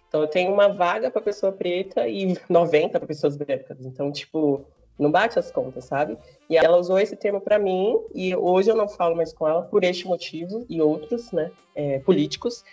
[0.08, 3.86] Então eu tenho uma vaga para pessoa preta e 90 para pessoas brancas.
[3.86, 4.66] Então, tipo,
[4.98, 6.18] não bate as contas, sabe?
[6.50, 9.64] E ela usou esse termo para mim e hoje eu não falo mais com ela
[9.64, 12.64] por este motivo e outros, né, é, políticos.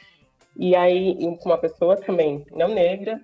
[0.57, 3.21] E aí, com uma pessoa também não negra,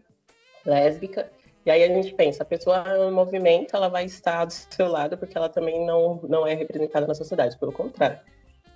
[0.65, 1.31] lésbica,
[1.69, 5.19] e aí a gente pensa, a pessoa no movimento, ela vai estar do seu lado
[5.19, 8.19] porque ela também não, não é representada na sociedade, pelo contrário.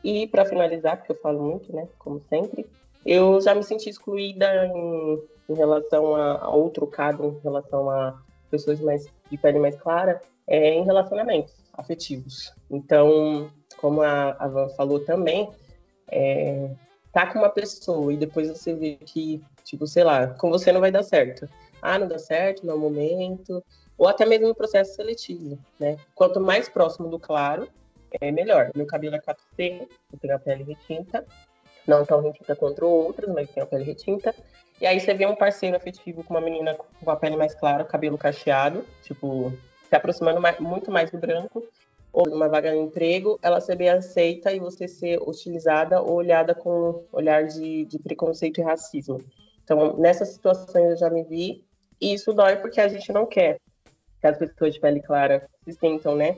[0.05, 2.67] E para finalizar, porque eu falo muito, né, como sempre,
[3.07, 8.21] eu já me senti excluída em, em relação a, a, outro caso, em relação a
[8.51, 12.53] pessoas mais, de pele mais clara, é, em relacionamentos afetivos.
[12.71, 15.49] Então, como a, a Van falou também,
[16.09, 16.69] é,
[17.11, 20.81] tá com uma pessoa e depois você vê que, tipo, sei lá, com você não
[20.83, 21.49] vai dar certo
[21.83, 23.63] ah, não dá certo, não é momento,
[23.99, 25.97] ou até mesmo no processo seletivo, né?
[26.15, 27.69] Quanto mais próximo do claro,
[28.21, 28.71] é melhor.
[28.75, 31.27] Meu cabelo é 4C, eu tenho a pele retinta,
[31.87, 34.35] não tão retinta quanto outras, mas tenho a pele retinta.
[34.81, 37.85] E aí você vê um parceiro afetivo com uma menina com a pele mais clara,
[37.85, 39.53] cabelo cacheado, tipo,
[39.89, 41.65] se aproximando mais, muito mais do branco,
[42.13, 46.55] ou numa vaga de emprego, ela ser bem aceita e você ser hostilizada ou olhada
[46.55, 49.25] com olhar de, de preconceito e racismo.
[49.65, 51.65] Então, nessas situações eu já me vi
[52.03, 53.61] e isso dói porque a gente não quer
[54.21, 56.37] que as pessoas de pele clara se sintam, né,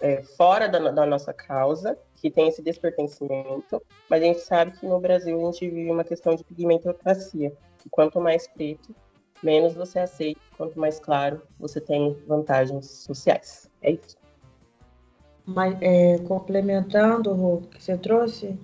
[0.00, 4.86] é, fora da, da, nossa causa, que tem esse despertencimento, mas a gente sabe que
[4.86, 8.94] no Brasil a gente vive uma questão de pigmentocracia, que quanto mais preto,
[9.42, 13.70] menos você aceita, quanto mais claro, você tem vantagens sociais.
[13.82, 14.16] É isso.
[15.46, 18.58] Mas, é, complementando o que você trouxe,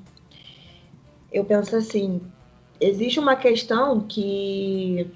[1.31, 2.21] eu penso assim,
[2.81, 5.11] existe uma questão que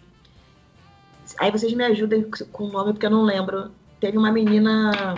[1.39, 3.71] Aí vocês me ajudem com o nome, porque eu não lembro.
[3.99, 5.17] Teve uma menina,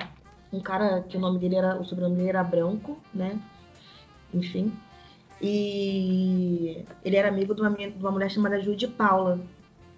[0.53, 3.38] um cara que o nome dele era, o sobrenome dele era Branco, né?
[4.33, 4.73] Enfim.
[5.40, 9.40] E ele era amigo de uma, de uma mulher chamada Judy Paula,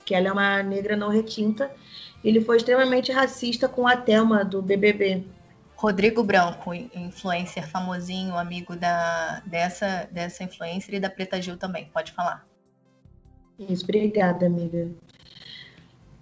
[0.05, 1.71] que ela é uma negra não retinta.
[2.25, 5.25] Ele foi extremamente racista com a Thelma do BBB.
[5.77, 11.89] Rodrigo Branco, influencer famosinho, amigo da, dessa, dessa influencer e da Preta Gil também.
[11.93, 12.45] Pode falar.
[13.61, 14.91] Isso, obrigada, amiga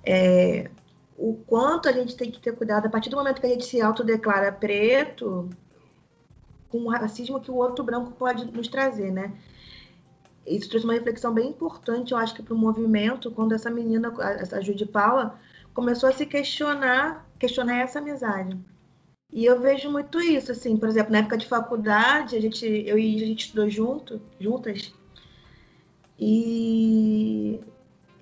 [0.07, 0.71] é,
[1.19, 3.67] o quanto a gente tem que ter cuidado a partir do momento que a gente
[3.67, 5.51] se autodeclara preto,
[6.69, 9.33] com o racismo que o outro branco pode nos trazer, né?
[10.47, 14.15] Isso trouxe uma reflexão bem importante, eu acho que para o movimento, quando essa menina,
[14.39, 15.39] essa Judy Paula,
[15.75, 18.57] começou a se questionar, questionar essa amizade.
[19.33, 22.97] E eu vejo muito isso, assim, por exemplo, na época de faculdade, a gente, eu
[22.97, 24.95] e a gente estudou junto, juntas,
[26.19, 27.61] e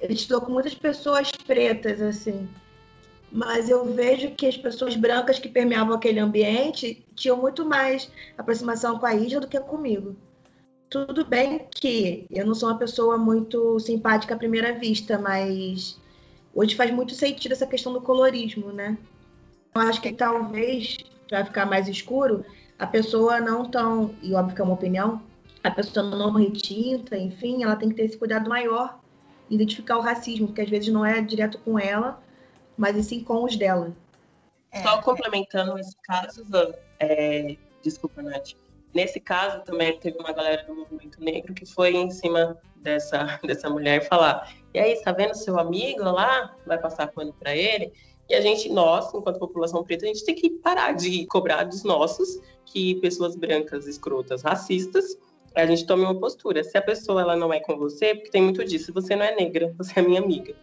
[0.05, 2.47] ele estudou com muitas pessoas pretas, assim.
[3.33, 8.99] Mas eu vejo que as pessoas brancas que permeavam aquele ambiente tinham muito mais aproximação
[8.99, 10.15] com a Isla do que comigo.
[10.91, 15.99] Tudo bem que eu não sou uma pessoa muito simpática à primeira vista, mas
[16.55, 18.99] hoje faz muito sentido essa questão do colorismo, né?
[19.75, 22.45] Eu acho que talvez, para ficar mais escuro,
[22.79, 25.23] a pessoa não tão, e óbvio que é uma opinião,
[25.65, 29.03] a pessoa não retinta, enfim, ela tem que ter esse cuidado maior
[29.55, 32.23] identificar o racismo, porque às vezes não é direto com ela,
[32.77, 33.95] mas e sim com os dela.
[34.71, 34.83] É.
[34.83, 38.53] Só complementando esse caso, Van, é, desculpa, Nath.
[38.93, 43.69] Nesse caso também teve uma galera do movimento negro que foi em cima dessa, dessa
[43.69, 46.55] mulher falar: e aí, está vendo seu amigo lá?
[46.67, 47.93] Vai passar pano para ele?
[48.29, 51.85] E a gente, nós, enquanto população preta, a gente tem que parar de cobrar dos
[51.85, 55.19] nossos que pessoas brancas, escrotas, racistas,
[55.55, 56.65] a gente tome uma postura.
[56.65, 59.35] Se a pessoa ela não é com você, porque tem muito disso, você não é
[59.35, 60.55] negra, você é minha amiga.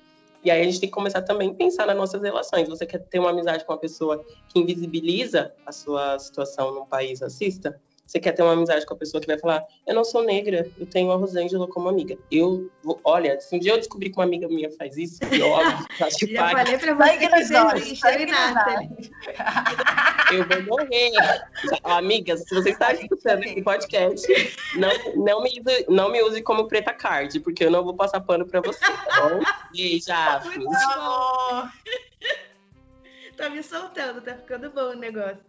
[0.44, 2.68] E aí a gente tem que começar também a pensar nas nossas relações.
[2.68, 7.22] Você quer ter uma amizade com uma pessoa que invisibiliza a sua situação num país
[7.22, 7.80] racista?
[8.12, 10.70] Você quer ter uma amizade com a pessoa que vai falar, eu não sou negra,
[10.78, 12.18] eu tenho a Rosângela como amiga.
[12.30, 15.48] Eu, vou, olha, se um dia eu descobrir que uma amiga minha faz isso, eu,
[15.48, 18.04] óbvio, acho que Já falei pra você que existe,
[20.32, 21.12] Eu vou morrer.
[21.84, 24.28] Amigas, se você está escutando esse podcast,
[24.76, 24.90] não,
[25.24, 28.46] não, me use, não me use como preta card, porque eu não vou passar pano
[28.46, 29.40] pra você, tá bom?
[29.74, 30.06] Beijo,
[33.38, 35.40] tá me soltando, tá ficando bom o negócio.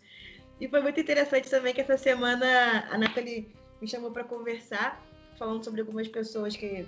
[0.60, 5.02] E foi muito interessante também que essa semana a Nathalie me chamou para conversar,
[5.38, 6.86] falando sobre algumas pessoas que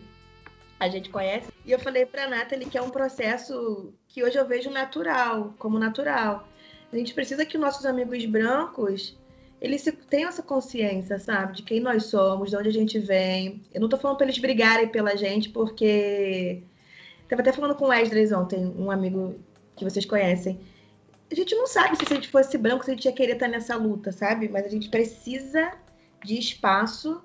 [0.79, 1.49] a gente conhece.
[1.65, 5.79] E eu falei pra Nathalie que é um processo que hoje eu vejo natural, como
[5.79, 6.49] natural.
[6.95, 9.19] A gente precisa que nossos amigos brancos
[9.61, 13.63] eles tenham essa consciência, sabe, de quem nós somos, de onde a gente vem.
[13.75, 16.63] Eu não tô falando para eles brigarem pela gente, porque.
[17.29, 19.35] Tava até falando com o Wesley ontem, um amigo
[19.75, 20.61] que vocês conhecem.
[21.33, 23.49] A gente não sabe se a gente fosse branco, se a gente ia querer estar
[23.49, 24.49] nessa luta, sabe?
[24.49, 25.73] Mas a gente precisa
[26.23, 27.21] de espaço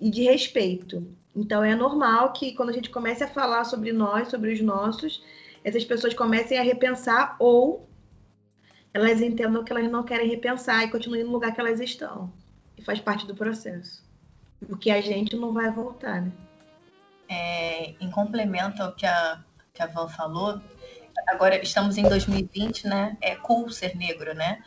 [0.00, 1.06] e de respeito.
[1.36, 5.22] Então é normal que quando a gente comece a falar sobre nós, sobre os nossos,
[5.62, 7.91] essas pessoas comecem a repensar ou
[8.94, 12.32] elas entendam que elas não querem repensar e continuem no lugar que elas estão.
[12.76, 14.02] E faz parte do processo.
[14.66, 16.32] Porque a gente não vai voltar, né?
[17.28, 20.60] É, em complemento ao que a, que a Van falou,
[21.26, 23.16] agora estamos em 2020, né?
[23.20, 24.62] É cool ser negro, né?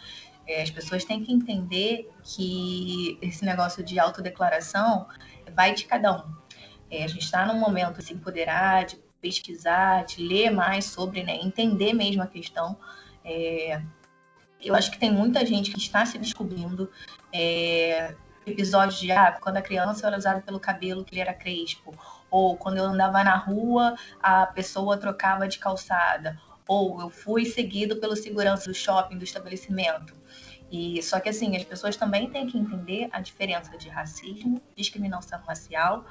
[0.47, 5.07] É, as pessoas têm que entender que esse negócio de autodeclaração
[5.53, 6.35] vai de cada um.
[6.89, 11.23] É, a gente está num momento de se empoderar, de pesquisar, de ler mais sobre,
[11.23, 11.35] né?
[11.41, 12.77] Entender mesmo a questão.
[13.23, 13.81] É,
[14.61, 16.89] eu acho que tem muita gente que está se descobrindo.
[17.31, 18.15] É,
[18.45, 21.93] episódios de ah, quando a criança era usada pelo cabelo que ele era crespo,
[22.29, 27.97] ou quando eu andava na rua, a pessoa trocava de calçada, ou eu fui seguido
[27.97, 30.13] pelo segurança do shopping, do estabelecimento.
[30.71, 35.39] E só que assim, as pessoas também têm que entender a diferença de racismo, discriminação
[35.45, 36.05] racial,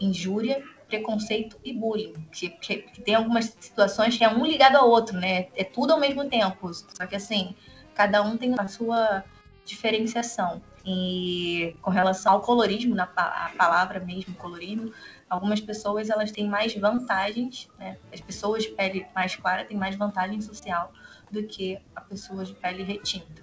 [0.00, 5.16] injúria preconceito e bullying, que, que, tem algumas situações que é um ligado ao outro,
[5.16, 5.46] né?
[5.54, 6.74] É tudo ao mesmo tempo.
[6.74, 7.54] Só que assim,
[7.94, 9.24] cada um tem a sua
[9.64, 10.60] diferenciação.
[10.84, 14.92] E com relação ao colorismo, na a palavra mesmo, colorismo,
[15.28, 17.96] algumas pessoas elas têm mais vantagens, né?
[18.12, 20.92] As pessoas de pele mais clara têm mais vantagem social
[21.30, 23.42] do que a pessoa de pele retinta.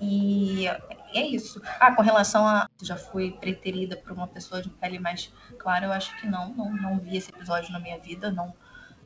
[0.00, 0.66] E
[1.14, 1.60] é isso.
[1.78, 5.92] Ah, com relação a já fui preterida por uma pessoa de pele mais clara, eu
[5.92, 8.54] acho que não, não, não vi esse episódio na minha vida, não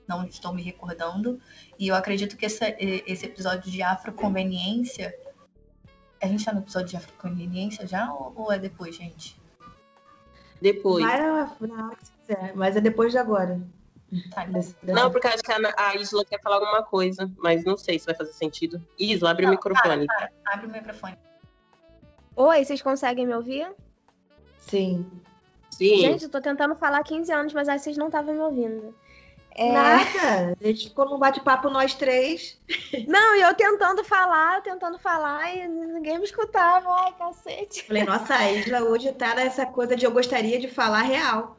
[0.07, 1.41] não estou me recordando.
[1.79, 5.15] E eu acredito que esse, esse episódio de afroconveniência.
[6.23, 9.41] A gente tá no episódio de afroconveniência já ou, ou é depois, gente?
[10.61, 11.05] Depois.
[11.05, 13.61] Vai na, na hora que você quiser, mas é depois de agora.
[14.31, 14.47] Tá,
[14.83, 18.07] não, porque acho que a, a, Isla quer falar alguma coisa, mas não sei se
[18.07, 18.81] vai fazer sentido.
[18.99, 20.07] Isla, abre não, o microfone.
[20.07, 21.19] Para, para, abre o microfone.
[22.37, 23.67] Oi, vocês conseguem me ouvir?
[24.59, 25.07] Sim.
[25.71, 25.97] Sim.
[25.99, 28.95] Gente, eu tô tentando falar há 15 anos, mas aí vocês não estavam me ouvindo.
[29.57, 29.73] É...
[29.73, 30.57] Nada.
[30.61, 32.59] A gente ficou num bate-papo nós três.
[33.07, 36.89] Não, e eu tentando falar, tentando falar, e ninguém me escutava.
[36.91, 37.85] Ai, cacete.
[37.85, 41.57] Falei, nossa, a Isla hoje tá nessa coisa de eu gostaria de falar real.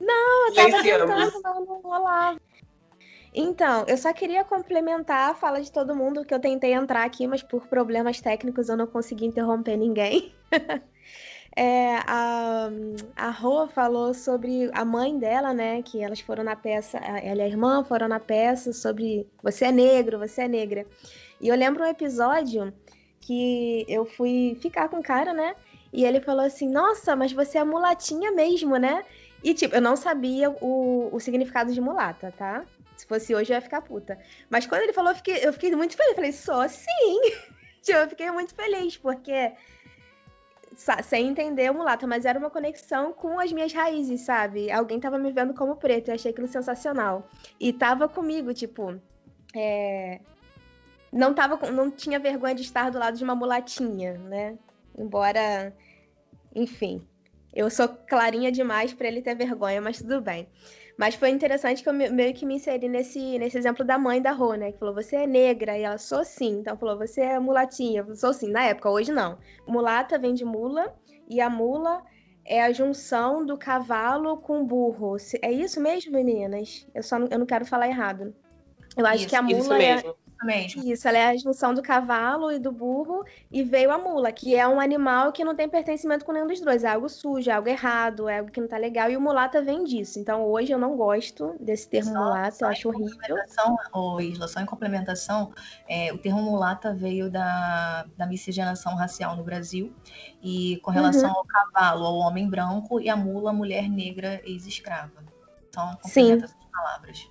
[0.00, 2.40] Não, eu tava tentando, não, não rolava.
[3.32, 7.26] Então, eu só queria complementar a fala de todo mundo, que eu tentei entrar aqui,
[7.26, 10.34] mas por problemas técnicos eu não consegui interromper ninguém.
[11.56, 12.68] é, a,
[13.16, 15.80] a Rô falou sobre a mãe dela, né?
[15.82, 19.72] Que elas foram na peça, ela e a irmã foram na peça sobre você é
[19.72, 20.84] negro, você é negra.
[21.40, 22.72] E eu lembro um episódio
[23.20, 25.54] que eu fui ficar com o cara, né?
[25.92, 29.04] E ele falou assim: Nossa, mas você é mulatinha mesmo, né?
[29.42, 32.64] E, tipo, eu não sabia o, o significado de mulata, tá?
[33.00, 34.18] Se fosse hoje, eu ia ficar puta.
[34.50, 36.10] Mas quando ele falou, eu fiquei, eu fiquei muito feliz.
[36.10, 37.20] Eu falei, só sim!
[37.80, 39.52] tipo, eu fiquei muito feliz, porque.
[41.02, 44.70] Sem entender o mulata, mas era uma conexão com as minhas raízes, sabe?
[44.70, 47.26] Alguém tava me vendo como preto, eu achei aquilo sensacional.
[47.58, 49.00] E tava comigo, tipo.
[49.56, 50.20] É...
[51.10, 54.58] Não, tava, não tinha vergonha de estar do lado de uma mulatinha, né?
[54.96, 55.74] Embora.
[56.54, 57.06] Enfim.
[57.52, 60.46] Eu sou clarinha demais para ele ter vergonha, mas tudo bem.
[61.00, 64.32] Mas foi interessante que eu meio que me inseri nesse, nesse exemplo da mãe da
[64.32, 64.70] Rô, né?
[64.70, 65.78] Que falou, você é negra.
[65.78, 66.58] E ela, sou sim.
[66.58, 68.04] Então falou, você é mulatinha.
[68.14, 68.50] Sou sim.
[68.50, 69.38] Na época, hoje não.
[69.66, 70.94] Mulata vem de mula.
[71.26, 72.02] E a mula
[72.44, 75.16] é a junção do cavalo com o burro.
[75.40, 76.86] É isso mesmo, meninas?
[76.94, 78.34] Eu só não, eu não quero falar errado.
[78.94, 80.02] Eu acho isso, que a mula é,
[80.44, 80.82] mesmo.
[80.84, 84.54] Isso, ela é a junção do cavalo e do burro, e veio a mula, que
[84.54, 86.84] é um animal que não tem pertencimento com nenhum dos dois.
[86.84, 89.62] É algo sujo, é algo errado, é algo que não tá legal, e o mulata
[89.62, 90.18] vem disso.
[90.18, 93.36] Então hoje eu não gosto desse termo só, mulata, só eu acho horrível.
[93.92, 95.52] Ô, Isla, só em complementação,
[95.88, 99.92] é, o termo mulata veio da, da miscigenação racial no Brasil,
[100.42, 101.36] e com relação uhum.
[101.36, 105.24] ao cavalo, ao homem branco, e a mula, mulher negra ex-escrava.
[105.68, 107.30] Então, complementa essas palavras.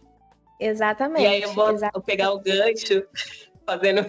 [0.59, 1.23] Exatamente.
[1.23, 1.73] E aí eu vou
[2.05, 3.03] pegar o gancho,
[3.65, 4.01] fazendo.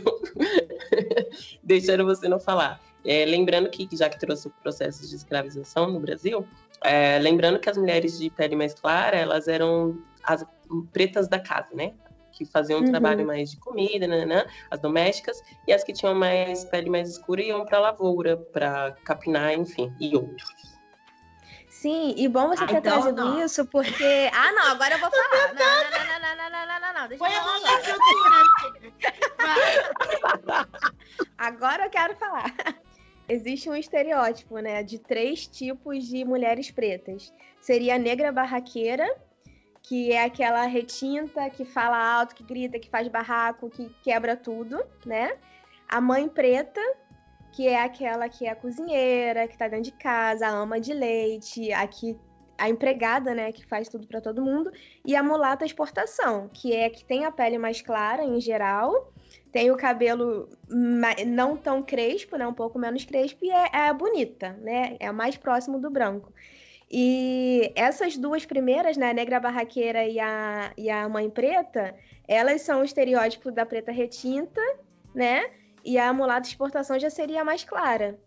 [1.62, 2.80] deixando você não falar.
[3.04, 6.46] É, lembrando que, já que trouxe o processo de escravização no Brasil,
[6.82, 10.44] é, lembrando que as mulheres de pele mais clara, elas eram as
[10.92, 11.94] pretas da casa, né?
[12.32, 12.90] que faziam um uhum.
[12.90, 17.42] trabalho mais de comida, né, as domésticas, e as que tinham mais pele mais escura
[17.42, 20.79] iam para lavoura, para capinar, enfim, e outros.
[21.80, 23.42] Sim, e bom você ah, ter então, trazido não.
[23.42, 24.30] isso, porque.
[24.34, 25.54] Ah, não, agora eu vou falar.
[25.54, 27.08] Não, não, não, não, não, não, não, não, não.
[27.08, 27.40] Deixa Foi eu
[30.52, 30.68] falar.
[31.38, 32.54] Agora eu quero falar.
[33.26, 37.32] Existe um estereótipo, né, de três tipos de mulheres pretas.
[37.62, 39.10] Seria a negra barraqueira,
[39.82, 44.84] que é aquela retinta que fala alto, que grita, que faz barraco, que quebra tudo,
[45.06, 45.34] né?
[45.88, 46.82] A mãe preta,
[47.52, 50.92] que é aquela que é a cozinheira, que tá dentro de casa, a ama de
[50.92, 52.16] leite, aqui
[52.60, 54.70] a empregada, né, que faz tudo para todo mundo,
[55.04, 59.10] e a mulata exportação, que é que tem a pele mais clara em geral,
[59.50, 60.46] tem o cabelo
[61.26, 65.38] não tão crespo, né, um pouco menos crespo e é, é bonita, né, é mais
[65.38, 66.30] próximo do branco.
[66.92, 71.94] E essas duas primeiras, né, a negra barraqueira e a, e a mãe preta,
[72.28, 74.60] elas são o estereótipo da preta retinta,
[75.14, 75.50] né?
[75.84, 78.18] E a mulata exportação já seria a mais clara,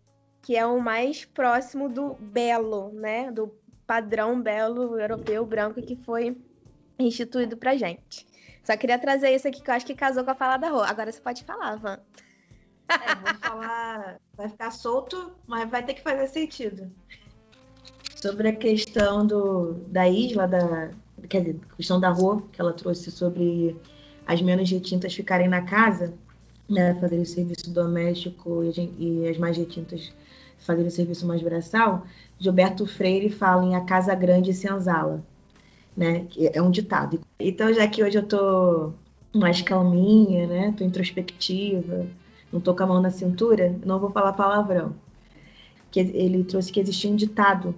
[0.42, 3.32] que é o mais próximo do belo, né?
[3.32, 3.54] Do
[3.86, 6.38] padrão belo europeu branco que foi
[6.98, 8.26] instituído pra gente.
[8.64, 10.88] Só queria trazer isso aqui que eu acho que casou com a fala da rua.
[10.88, 12.00] Agora você pode falar, Van.
[12.90, 16.92] É, vou falar, vai ficar solto, mas vai ter que fazer sentido.
[18.16, 20.92] Sobre a questão do, da isla, da,
[21.28, 23.80] quer dizer, questão da rua, que ela trouxe sobre
[24.26, 26.14] as menos retintas ficarem na casa,
[26.74, 30.12] né, fazerem serviço doméstico e, as mais retintas
[30.58, 32.06] fazerem serviço mais braçal,
[32.40, 35.24] Gilberto Freire fala em A Casa Grande e Senzala,
[35.96, 37.20] né, é um ditado.
[37.40, 38.92] Então, já que hoje eu tô
[39.34, 42.08] mais calminha, né, tô introspectiva,
[42.52, 44.96] não tô com a mão na cintura, não vou falar palavrão.
[45.92, 47.76] Que ele trouxe que existia um ditado,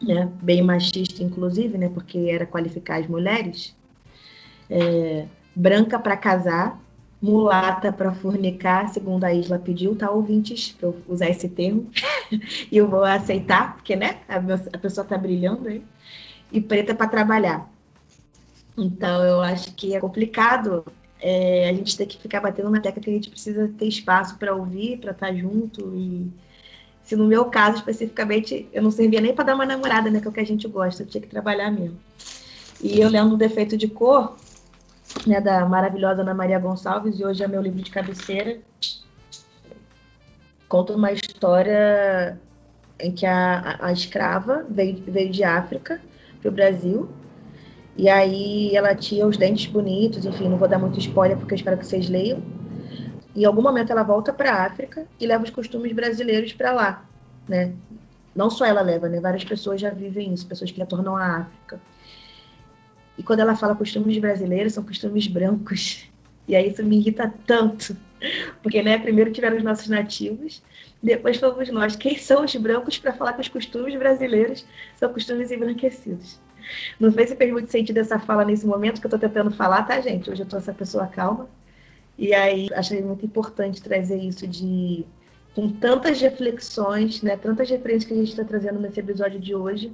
[0.00, 3.76] né, bem machista inclusive, né, porque era qualificar as mulheres,
[4.68, 6.80] é, branca para casar,
[7.20, 11.90] mulata para fornicar, segundo a Isla pediu, tá, ouvintes, para eu usar esse termo,
[12.70, 15.82] e eu vou aceitar, porque, né, a, a pessoa tá brilhando aí,
[16.50, 17.70] e preta para trabalhar.
[18.76, 20.84] Então, eu acho que é complicado
[21.20, 24.38] é, a gente ter que ficar batendo na tecla que a gente precisa ter espaço
[24.38, 26.30] para ouvir, para estar tá junto, e
[27.04, 30.26] se no meu caso, especificamente, eu não servia nem para dar uma namorada, né, que
[30.26, 31.98] é o que a gente gosta, eu tinha que trabalhar mesmo.
[32.82, 34.36] E eu lendo o Defeito de Cor,
[35.26, 38.58] né, da maravilhosa Ana Maria Gonçalves, e hoje é meu livro de cabeceira.
[40.68, 42.38] Conta uma história
[42.98, 46.00] em que a, a escrava veio, veio de África
[46.40, 47.08] para o Brasil,
[47.96, 51.56] e aí ela tinha os dentes bonitos, enfim, não vou dar muito spoiler porque eu
[51.56, 52.42] espero que vocês leiam.
[53.34, 57.04] Em algum momento ela volta para a África e leva os costumes brasileiros para lá,
[57.48, 57.72] né?
[58.34, 59.20] Não só ela leva, né?
[59.20, 61.80] Várias pessoas já vivem isso, pessoas que retornam à África.
[63.20, 66.08] E quando ela fala costumes brasileiros, são costumes brancos.
[66.48, 67.94] E aí isso me irrita tanto.
[68.62, 70.62] Porque, né, primeiro tiveram os nossos nativos,
[71.02, 71.94] depois fomos nós.
[71.94, 74.64] Quem são os brancos para falar que os costumes brasileiros
[74.96, 76.40] são costumes embranquecidos?
[76.98, 79.82] Não sei se fez muito sentido essa fala nesse momento que eu estou tentando falar,
[79.82, 80.30] tá, gente?
[80.30, 81.46] Hoje eu estou essa pessoa calma.
[82.16, 85.04] E aí achei muito importante trazer isso de
[85.54, 89.92] com tantas reflexões, né, tantas referências que a gente está trazendo nesse episódio de hoje,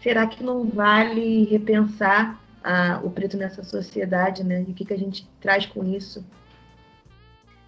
[0.00, 4.64] será que não vale repensar a, o preto nessa sociedade, né?
[4.66, 6.24] E o que, que a gente traz com isso.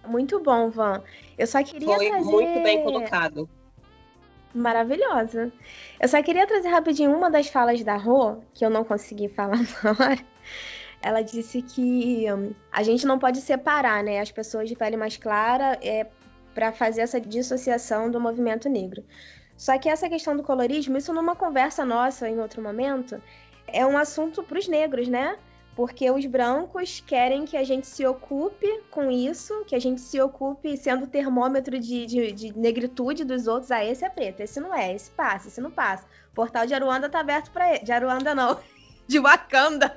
[0.07, 1.03] Muito bom, Van.
[1.37, 2.25] Eu só queria Foi trazer...
[2.25, 3.47] muito bem colocado.
[4.55, 5.51] Maravilhosa.
[5.99, 9.59] Eu só queria trazer rapidinho uma das falas da Rô, que eu não consegui falar
[9.83, 10.25] na hora.
[10.99, 15.15] Ela disse que hum, a gente não pode separar né, as pessoas de pele mais
[15.15, 16.07] clara é,
[16.55, 19.03] para fazer essa dissociação do movimento negro.
[19.55, 23.21] Só que essa questão do colorismo, isso numa conversa nossa em outro momento,
[23.67, 25.37] é um assunto para os negros, né?
[25.75, 30.19] Porque os brancos querem que a gente se ocupe com isso, que a gente se
[30.19, 33.69] ocupe sendo termômetro de, de, de negritude dos outros.
[33.69, 36.05] Ah, esse é preto, esse não é, esse passa, esse não passa.
[36.31, 37.83] O portal de Aruanda tá aberto para ele.
[37.83, 38.59] De Aruanda não,
[39.07, 39.93] de Wakanda.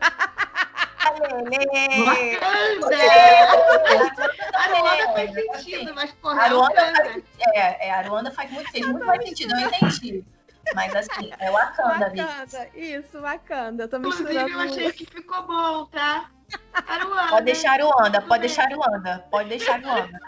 [4.55, 6.43] Aruanda faz sentido, mas porra.
[6.43, 7.23] Aruanda, faz,
[7.55, 10.25] é, é, Aruanda faz muito, fez muito mais sentido, eu entendi.
[10.75, 13.85] Mas assim, é Wakanda, Wakanda, isso, Wakanda.
[13.85, 16.31] Eu tô Inclusive, eu achei que ficou bom, tá?
[16.87, 17.31] Aruanda.
[17.31, 20.21] Pode deixar Aruanda, pode deixar Aruanda, pode deixar Aruanda.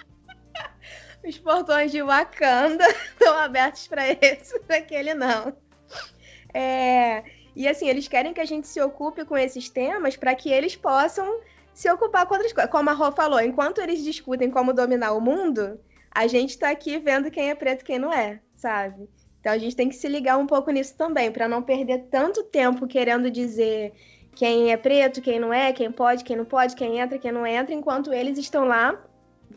[1.25, 5.57] Os portões de Wakanda estão abertos para esse, para aquele não.
[6.53, 7.23] É,
[7.55, 10.75] e assim, eles querem que a gente se ocupe com esses temas para que eles
[10.75, 11.41] possam
[11.73, 12.71] se ocupar com outras coisas.
[12.71, 15.81] Como a Rô falou, enquanto eles discutem como dominar o mundo,
[16.11, 19.09] a gente está aqui vendo quem é preto e quem não é, sabe?
[19.43, 22.45] Então a gente tem que se ligar um pouco nisso também, para não perder tanto
[22.45, 23.93] tempo querendo dizer
[24.37, 27.45] quem é preto, quem não é, quem pode, quem não pode, quem entra, quem não
[27.45, 28.97] entra, enquanto eles estão lá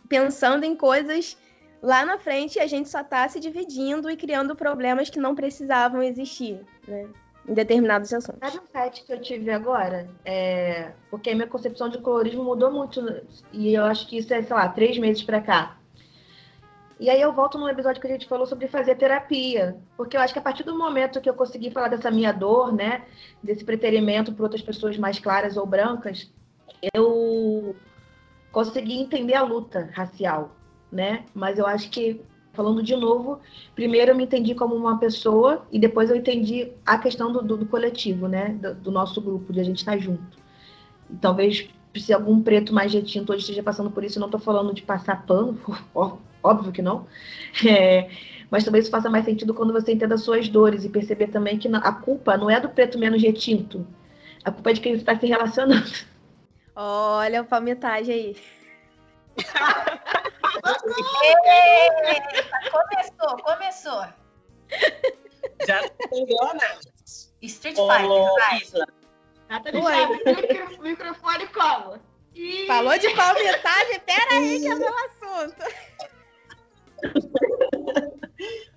[0.10, 1.38] pensando em coisas
[1.84, 5.36] lá na frente e a gente só está se dividindo e criando problemas que não
[5.36, 7.08] precisavam existir, né?
[7.48, 8.40] Em determinados assuntos.
[8.42, 10.10] Sabe um site que eu tive agora?
[10.26, 10.94] É...
[11.12, 13.22] Porque a minha concepção de colorismo mudou muito.
[13.54, 15.78] E eu acho que isso é, sei lá, três meses para cá.
[17.00, 19.78] E aí eu volto no episódio que a gente falou sobre fazer terapia.
[19.98, 22.74] Porque eu acho que a partir do momento que eu consegui falar dessa minha dor,
[22.74, 23.04] né?
[23.44, 26.32] Desse preterimento para outras pessoas mais claras ou brancas,
[26.94, 27.76] eu
[28.52, 30.56] consegui entender a luta racial,
[30.90, 31.26] né?
[31.34, 32.22] Mas eu acho que,
[32.54, 33.42] falando de novo,
[33.76, 37.58] primeiro eu me entendi como uma pessoa e depois eu entendi a questão do, do,
[37.58, 38.58] do coletivo, né?
[38.62, 40.38] Do, do, nosso grupo, de a gente estar junto.
[41.10, 41.70] E talvez
[42.00, 44.82] se algum preto mais retinto hoje esteja passando por isso, eu não estou falando de
[44.82, 45.60] passar pano,
[46.44, 47.08] óbvio que não.
[47.66, 48.10] É,
[48.50, 51.58] mas talvez isso faça mais sentido quando você entenda as suas dores e perceber também
[51.58, 53.86] que a culpa não é do preto menos retinto.
[54.44, 55.92] A culpa é de quem está se relacionando.
[56.76, 58.38] Olha a palmitagem aí.
[62.72, 64.06] Começou, começou.
[65.68, 66.80] Já entendeu, né?
[67.42, 69.05] Street Fighter, vai.
[69.50, 69.60] Isla.
[69.60, 72.00] Nathalie, microfone como?
[72.68, 74.00] Falou de palmitagem?
[74.06, 75.64] Pera aí que é meu assunto.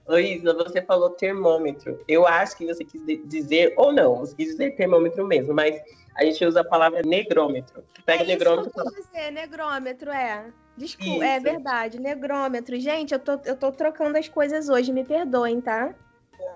[0.06, 2.02] Ô Isa, você falou termômetro.
[2.06, 5.80] Eu acho que você quis dizer, ou não, você quis dizer termômetro mesmo, mas
[6.16, 7.84] a gente usa a palavra negrômetro.
[8.06, 8.70] Pega é negrômetro.
[8.70, 10.46] Isso que eu dizer, negrômetro, é.
[10.76, 12.78] Desculpa, é verdade, negrômetro.
[12.78, 15.94] Gente, eu tô, eu tô trocando as coisas hoje, me perdoem, tá?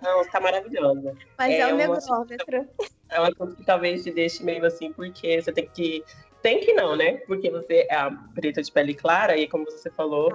[0.03, 1.15] Não, tá maravilhosa.
[1.39, 2.69] Mas é, é o negrômetro.
[3.09, 6.05] É uma coisa que talvez te deixe meio assim, porque você tem que.
[6.41, 7.19] Tem que não, né?
[7.27, 10.35] Porque você é a preta de pele clara, e como você falou.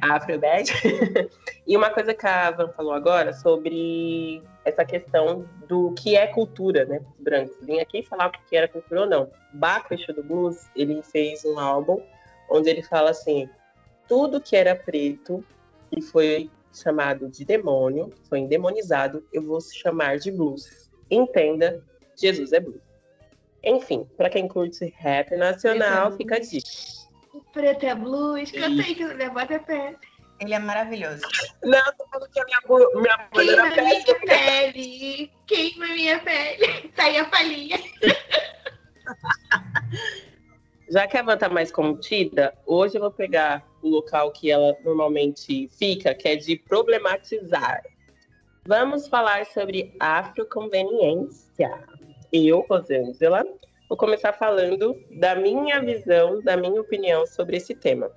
[0.00, 0.72] Afrobete.
[0.72, 1.28] É,
[1.66, 6.84] e uma coisa que a Van falou agora sobre essa questão do que é cultura,
[6.84, 7.56] né, os brancos.
[7.62, 9.30] Vim aqui falar o que era cultura ou não.
[9.52, 12.00] Baco do Blues, ele fez um álbum
[12.48, 13.48] onde ele fala assim,
[14.06, 15.44] tudo que era preto
[15.90, 16.50] e foi
[16.82, 20.90] chamado de demônio, foi endemonizado, eu vou chamar de blues.
[21.10, 21.82] Entenda,
[22.16, 22.80] Jesus é blues.
[23.62, 26.68] Enfim, para quem curte rap nacional, fica a dica.
[27.32, 29.96] O preto é blues, canta aí que minha voz é pé.
[30.40, 31.22] Ele é maravilhoso.
[31.64, 32.60] Não, tô falando que a minha,
[32.94, 33.88] minha voz era pele.
[33.88, 37.78] minha pele, queima minha pele, sai a palhinha.
[40.90, 44.74] Já que a Van tá mais contida, hoje eu vou pegar o local que ela
[44.82, 47.82] normalmente fica, que é de problematizar.
[48.66, 51.70] Vamos falar sobre afroconveniência.
[52.32, 53.44] Eu, Rosângela,
[53.86, 58.10] vou começar falando da minha visão, da minha opinião sobre esse tema.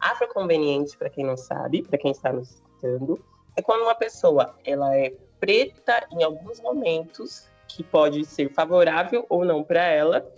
[0.00, 3.24] Afroconveniente, para quem não sabe, para quem está nos escutando,
[3.56, 9.44] é quando uma pessoa ela é preta em alguns momentos, que pode ser favorável ou
[9.44, 10.28] não para ela,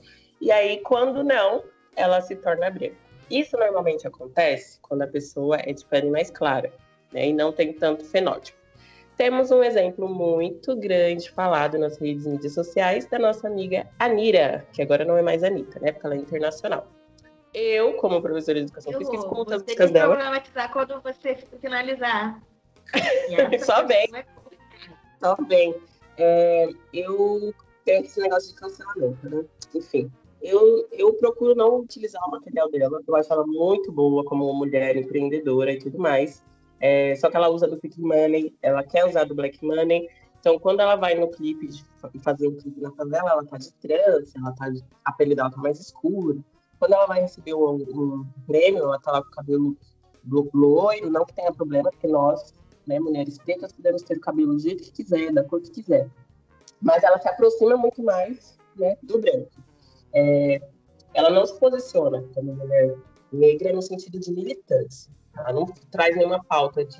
[0.40, 1.62] e aí quando não,
[1.96, 2.96] ela se torna branca.
[3.30, 6.72] Isso normalmente acontece quando a pessoa é de pele mais clara,
[7.12, 8.58] né, e não tem tanto fenótipo.
[9.16, 14.82] Temos um exemplo muito grande falado nas redes mídias sociais da nossa amiga Anira, que
[14.82, 15.92] agora não é mais Anitta, né?
[15.92, 16.86] Porque ela é internacional.
[17.52, 20.16] Eu, como professora de educação física, escuto as músicas dela.
[20.16, 22.42] Você tem quando você finalizar.
[23.64, 24.08] Só bem.
[25.22, 25.76] Só bem.
[26.18, 27.54] É, eu
[27.84, 29.44] tenho esse negócio de cancelamento, né?
[29.72, 30.10] Enfim.
[30.44, 33.00] Eu, eu procuro não utilizar o material dela.
[33.08, 36.44] Eu acho ela muito boa como mulher empreendedora e tudo mais.
[36.78, 40.06] É, só que ela usa do Quick Money, ela quer usar do Black Money.
[40.38, 41.82] Então, quando ela vai no clipe, de
[42.20, 45.50] fazer um clipe na favela, ela tá de trança, ela tá de, a pele dela
[45.50, 46.38] tá mais escura.
[46.78, 49.74] Quando ela vai receber um, um prêmio, ela tá lá com o cabelo
[50.52, 52.52] loiro, não que tenha problema, porque nós,
[52.86, 56.10] né, mulheres pretas, podemos ter o cabelo do jeito que quiser, da cor que quiser.
[56.82, 59.63] Mas ela se aproxima muito mais né, do branco.
[60.14, 60.60] É,
[61.12, 62.96] ela não se posiciona como mulher
[63.32, 65.12] negra no sentido de militância.
[65.36, 66.98] Ela não traz nenhuma pauta de,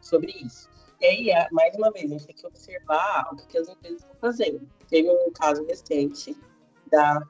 [0.00, 0.68] sobre isso.
[1.00, 4.00] E aí, é, mais uma vez, a gente tem que observar o que, as empresas
[4.00, 4.66] estão fazendo.
[4.88, 6.36] Teve um caso recente
[6.90, 7.22] da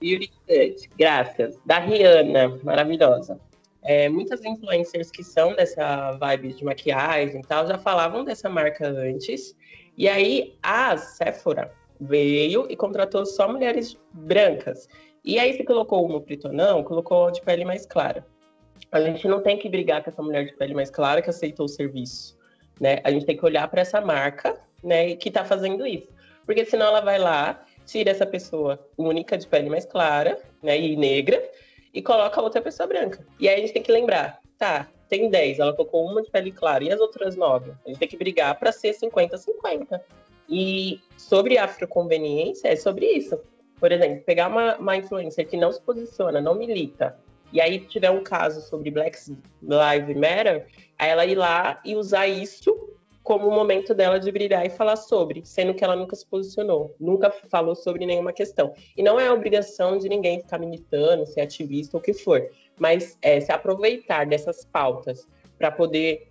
[0.00, 3.40] Beauty Cut, graças, da Rihanna, maravilhosa.
[3.82, 8.86] É, muitas influencers que são dessa vibe de maquiagem e tal já falavam dessa marca
[8.86, 9.56] antes.
[9.96, 14.88] E aí a Sephora veio e contratou só mulheres brancas.
[15.24, 18.26] E aí se colocou uma preto não, colocou de pele mais clara.
[18.90, 21.66] A gente não tem que brigar com essa mulher de pele mais clara que aceitou
[21.66, 22.38] o serviço,
[22.80, 23.00] né?
[23.04, 26.08] A gente tem que olhar para essa marca, né, que está fazendo isso.
[26.46, 30.96] Porque senão ela vai lá, tira essa pessoa única de pele mais clara, né, e
[30.96, 31.42] negra,
[31.92, 33.26] e coloca outra pessoa branca.
[33.38, 36.52] E aí a gente tem que lembrar, tá, tem 10, ela colocou uma de pele
[36.52, 37.72] clara, e as outras 9?
[37.84, 40.00] A gente tem que brigar para ser 50-50.
[40.48, 43.38] E sobre afroconveniência, é sobre isso.
[43.78, 47.16] Por exemplo, pegar uma, uma influencer que não se posiciona, não milita,
[47.52, 49.18] e aí tiver um caso sobre Black
[49.62, 50.66] Lives Matter,
[50.98, 55.44] ela ir lá e usar isso como o momento dela de brilhar e falar sobre,
[55.44, 58.72] sendo que ela nunca se posicionou, nunca falou sobre nenhuma questão.
[58.96, 63.38] E não é obrigação de ninguém ficar militando, ser ativista o que for, mas é,
[63.38, 65.28] se aproveitar dessas pautas
[65.58, 66.28] para poder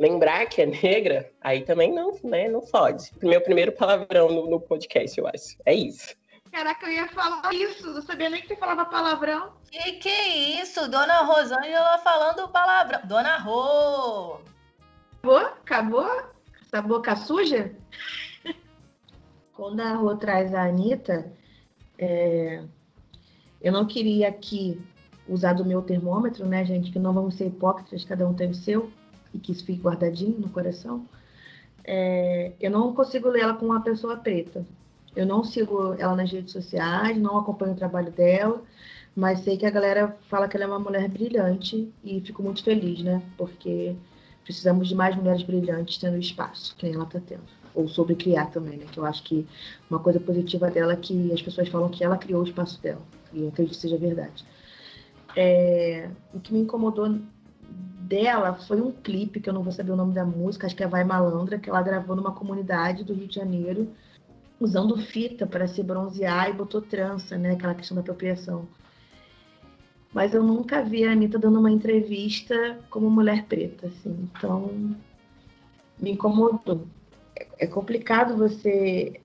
[0.00, 3.10] lembrar que é negra, aí também não, né, não pode.
[3.22, 5.58] Meu primeiro palavrão no, no podcast, eu acho.
[5.66, 6.16] É isso.
[6.50, 9.52] Caraca, eu ia falar isso, não sabia nem que você falava palavrão.
[9.70, 10.90] Que que é isso?
[10.90, 13.00] Dona Rosângela falando palavrão.
[13.04, 14.40] Dona Rô!
[15.18, 15.36] Acabou?
[15.36, 16.22] Acabou?
[16.62, 17.72] Essa boca suja?
[19.52, 21.30] Quando a Rô traz a Anitta,
[21.98, 22.64] é...
[23.60, 24.80] eu não queria aqui
[25.28, 26.90] usar do meu termômetro, né, gente?
[26.90, 28.90] Que não vamos ser hipócritas, cada um tem o seu,
[29.34, 31.06] e que isso fique guardadinho no coração.
[31.84, 32.52] É...
[32.60, 34.64] eu não consigo ler ela com uma pessoa preta.
[35.14, 38.62] Eu não sigo ela nas redes sociais, não acompanho o trabalho dela,
[39.14, 42.62] mas sei que a galera fala que ela é uma mulher brilhante e fico muito
[42.62, 43.20] feliz, né?
[43.36, 43.96] Porque
[44.44, 47.42] precisamos de mais mulheres brilhantes tendo espaço, que nem ela está tendo.
[47.74, 48.86] Ou sobre criar também, né?
[48.90, 49.46] Que eu acho que
[49.88, 53.02] uma coisa positiva dela é que as pessoas falam que ela criou o espaço dela.
[53.32, 54.44] E eu acredito que seja verdade.
[55.36, 56.08] É...
[56.32, 57.18] O que me incomodou
[58.10, 60.82] dela foi um clipe, que eu não vou saber o nome da música, acho que
[60.82, 63.88] é Vai Malandra, que ela gravou numa comunidade do Rio de Janeiro
[64.58, 67.52] usando fita para se bronzear e botou trança, né?
[67.52, 68.68] Aquela questão da apropriação.
[70.12, 74.28] Mas eu nunca vi a Anitta dando uma entrevista como mulher preta, assim.
[74.36, 74.96] Então,
[75.98, 76.84] me incomodou.
[77.58, 79.20] É complicado você.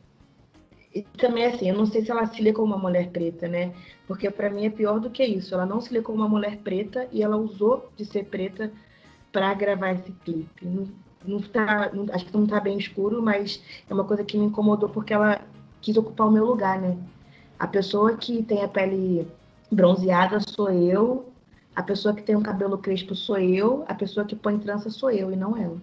[0.96, 3.76] E também, assim, eu não sei se ela se lê como uma mulher preta, né?
[4.08, 5.54] Porque para mim é pior do que isso.
[5.54, 8.72] Ela não se lê como uma mulher preta e ela usou de ser preta
[9.32, 10.66] para gravar esse clipe
[11.28, 14.46] não tá, não, acho que não tá bem escuro, mas é uma coisa que me
[14.46, 15.41] incomodou porque ela
[15.82, 16.98] quis ocupar o meu lugar, né?
[17.60, 19.28] A pessoa que tem a pele
[19.72, 21.32] bronzeada sou eu,
[21.76, 25.12] a pessoa que tem um cabelo crespo sou eu, a pessoa que põe trança sou
[25.12, 25.78] eu e não ela.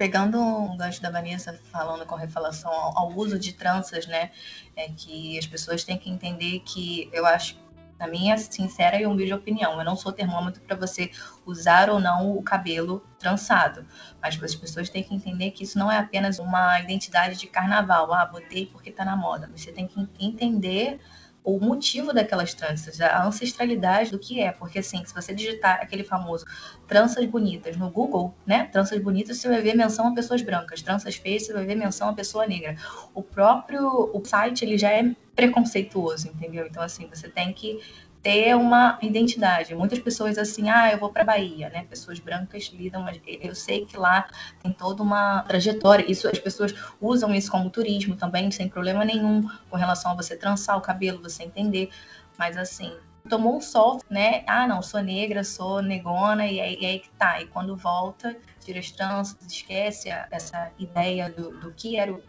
[0.00, 4.30] Pegando um gancho da Vanessa falando com relação ao, ao uso de tranças, né?
[4.74, 7.60] É que as pessoas têm que entender que eu acho
[7.98, 9.78] na minha sincera e humilde opinião.
[9.78, 11.10] Eu não sou termômetro para você
[11.44, 13.86] usar ou não o cabelo trançado,
[14.22, 18.10] mas as pessoas têm que entender que isso não é apenas uma identidade de carnaval.
[18.14, 19.50] Ah, botei porque está na moda.
[19.54, 20.98] Você tem que entender
[21.42, 24.52] o motivo daquelas tranças, a ancestralidade do que é.
[24.52, 26.44] Porque, assim, se você digitar aquele famoso
[26.86, 28.66] tranças bonitas no Google, né?
[28.66, 30.82] Tranças bonitas, você vai ver menção a pessoas brancas.
[30.82, 32.76] Tranças feias, você vai ver menção a pessoa negra.
[33.14, 36.66] O próprio o site, ele já é preconceituoso, entendeu?
[36.66, 37.80] Então, assim, você tem que
[38.22, 39.74] ter uma identidade.
[39.74, 41.84] Muitas pessoas assim, ah, eu vou para Bahia, né?
[41.88, 44.28] Pessoas brancas lidam, eu sei que lá
[44.62, 46.10] tem toda uma trajetória.
[46.10, 50.36] Isso as pessoas usam isso como turismo também, sem problema nenhum, com relação a você
[50.36, 51.90] trançar o cabelo, você entender.
[52.38, 52.92] Mas assim,
[53.28, 54.42] tomou um sol, né?
[54.46, 57.40] Ah, não, sou negra, sou negona, e aí, e aí que tá.
[57.40, 62.22] E quando volta, tira as tranças, esquece a, essa ideia do, do que era o,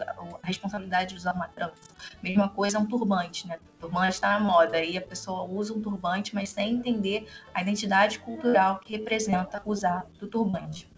[0.44, 1.92] a responsabilidade de usar uma trança.
[2.22, 3.58] Mesma coisa um turbante, né?
[3.78, 7.62] O turbante está na moda, aí a pessoa usa um turbante, mas sem entender a
[7.62, 10.91] identidade cultural que representa usar do turbante.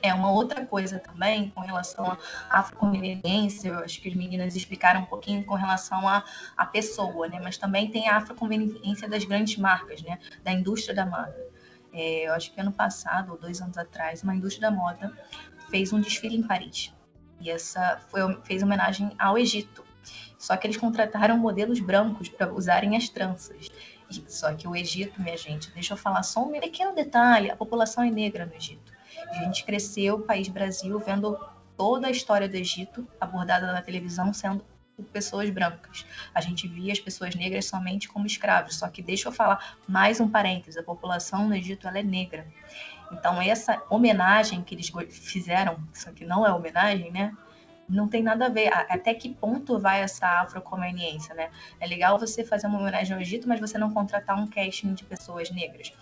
[0.00, 2.18] É uma outra coisa também com relação à
[2.50, 6.24] afroconveniência, eu acho que as meninas explicaram um pouquinho com relação à,
[6.56, 7.40] à pessoa, né?
[7.42, 10.18] Mas também tem a afroconveniência das grandes marcas, né?
[10.42, 11.36] Da indústria da moda.
[11.92, 15.12] É, eu acho que ano passado, ou dois anos atrás, uma indústria da moda
[15.70, 16.92] fez um desfile em Paris.
[17.40, 19.84] E essa foi, fez homenagem ao Egito.
[20.38, 23.68] Só que eles contrataram modelos brancos para usarem as tranças.
[24.28, 28.02] Só que o Egito, minha gente, deixa eu falar só um pequeno detalhe: a população
[28.02, 28.92] é negra no Egito.
[29.32, 31.38] A gente cresceu, país Brasil, vendo
[31.76, 34.62] toda a história do Egito abordada na televisão sendo
[34.94, 36.06] por pessoas brancas.
[36.34, 38.76] A gente via as pessoas negras somente como escravos.
[38.76, 42.46] Só que deixa eu falar mais um parênteses: a população no Egito ela é negra.
[43.10, 47.34] Então essa homenagem que eles fizeram, isso aqui não é homenagem, né?
[47.88, 48.72] Não tem nada a ver.
[48.72, 51.50] Até que ponto vai essa afroconveniência, né?
[51.80, 55.04] É legal você fazer uma homenagem ao Egito, mas você não contratar um casting de
[55.04, 55.92] pessoas negras.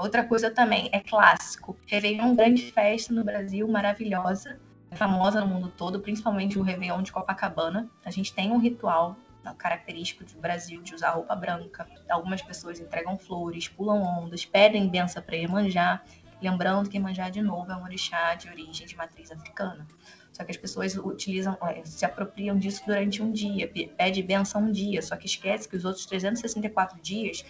[0.00, 1.76] Outra coisa também é clássico.
[1.86, 4.58] Réveillon, grande festa no Brasil, maravilhosa,
[4.92, 7.86] famosa no mundo todo, principalmente o Réveillon de Copacabana.
[8.02, 9.14] A gente tem um ritual
[9.58, 11.86] característico do Brasil de usar roupa branca.
[12.08, 16.00] Algumas pessoas entregam flores, pulam ondas, pedem benção para Iemanjá.
[16.40, 19.86] Lembrando que Iemanjá, de novo, é um orixá de origem de matriz africana.
[20.32, 24.72] Só que as pessoas utilizam, é, se apropriam disso durante um dia, pede benção um
[24.72, 27.44] dia, só que esquece que os outros 364 dias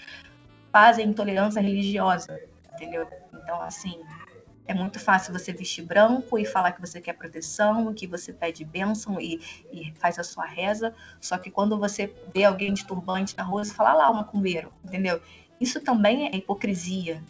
[0.72, 2.40] fazem intolerância religiosa,
[2.74, 3.06] entendeu?
[3.34, 4.00] Então, assim,
[4.70, 8.64] É muito fácil você vestir branco e falar que você quer proteção, que você pede
[8.64, 9.40] bênção e,
[9.72, 10.94] e faz a sua reza.
[11.20, 14.14] Só que quando você vê alguém de turbante na rua, você fala ah lá, o
[14.14, 15.20] macumbeiro, entendeu?
[15.60, 17.20] Isso também é hipocrisia.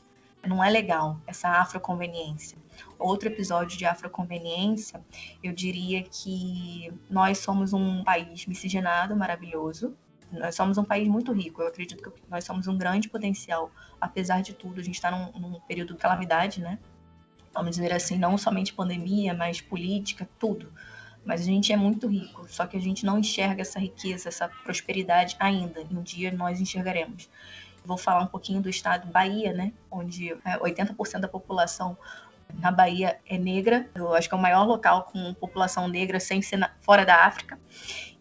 [0.46, 2.58] Não é legal, essa afroconveniência.
[2.98, 5.02] Outro episódio de afroconveniência,
[5.42, 9.96] eu diria que nós somos um país miscigenado, maravilhoso,
[10.32, 11.62] nós somos um país muito rico.
[11.62, 13.70] Eu acredito que nós somos um grande potencial,
[14.00, 14.80] apesar de tudo.
[14.80, 16.78] A gente está num, num, período de calamidade, né?
[17.52, 20.72] vamos dizer assim, não somente pandemia, mas política, tudo.
[21.24, 24.48] Mas a gente é muito rico, só que a gente não enxerga essa riqueza, essa
[24.48, 25.82] prosperidade ainda.
[25.90, 27.28] Um dia nós enxergaremos.
[27.84, 29.72] Vou falar um pouquinho do estado Bahia, né?
[29.90, 31.96] Onde 80% é, da população
[32.54, 33.88] na Bahia é negra.
[33.94, 37.26] Eu acho que é o maior local com população negra sem ser na, fora da
[37.26, 37.58] África.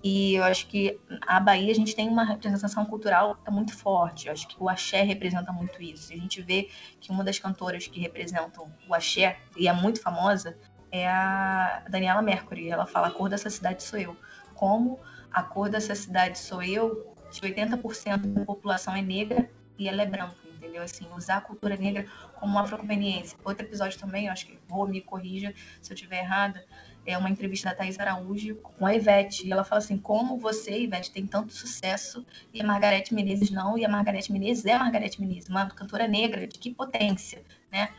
[0.04, 0.98] E eu acho que
[1.28, 4.28] a Bahia a gente tem uma representação cultural muito forte.
[4.28, 6.14] Eu acho que o axé representa muito isso.
[6.14, 6.70] A gente vê
[7.02, 10.58] que uma das cantoras que representam o axé e é muito famosa
[10.92, 12.70] é a Daniela Mercury.
[12.70, 14.16] Ela fala: "A cor dessa cidade sou eu".
[14.56, 15.00] Como
[15.32, 20.06] a cor dessa cidade sou eu, de 80% da população é negra e ela é
[20.06, 20.82] branca, entendeu?
[20.82, 23.38] Assim, usar a cultura negra como uma afroconveniência.
[23.44, 26.66] Outro episódio também, eu acho que vou me corrija se eu estiver errada,
[27.10, 29.48] é uma entrevista da Thais Araújo com a Ivete.
[29.48, 33.78] E ela fala assim: como você, Ivete, tem tanto sucesso e a Margarete Menezes não,
[33.78, 37.90] e a Margarete Menezes é a Margarete Menezes, uma cantora negra, de que potência, né?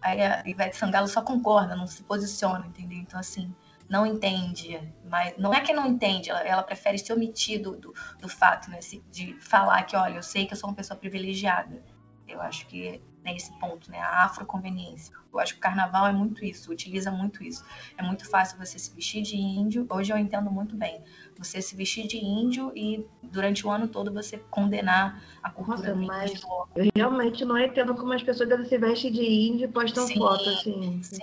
[0.00, 2.98] Aí a Ivete Sangalo só concorda, não se posiciona, entendeu?
[2.98, 3.54] Então, assim,
[3.88, 7.94] não entende, mas não é que não entende, ela, ela prefere se omitir do, do,
[8.20, 8.80] do fato, né?
[9.10, 11.82] De falar que, olha, eu sei que eu sou uma pessoa privilegiada.
[12.26, 13.98] Eu acho que nesse ponto, né?
[13.98, 15.14] A afroconveniência.
[15.32, 17.64] Eu acho que o carnaval é muito isso, utiliza muito isso.
[17.98, 19.84] É muito fácil você se vestir de índio.
[19.90, 21.02] Hoje eu entendo muito bem.
[21.36, 26.06] Você se vestir de índio e durante o ano todo você condenar a cultura Nossa,
[26.06, 26.42] mas
[26.76, 30.48] eu realmente não entendo como as pessoas se vestem de índio e postam sim, foto,
[30.48, 31.02] assim.
[31.02, 31.18] Sim,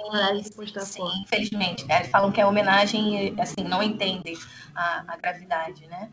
[0.55, 1.15] postar sim, foto.
[1.23, 1.85] infelizmente.
[1.85, 2.03] Né?
[2.05, 4.37] Falam que é homenagem, assim, não entendem
[4.75, 6.09] a, a gravidade, né?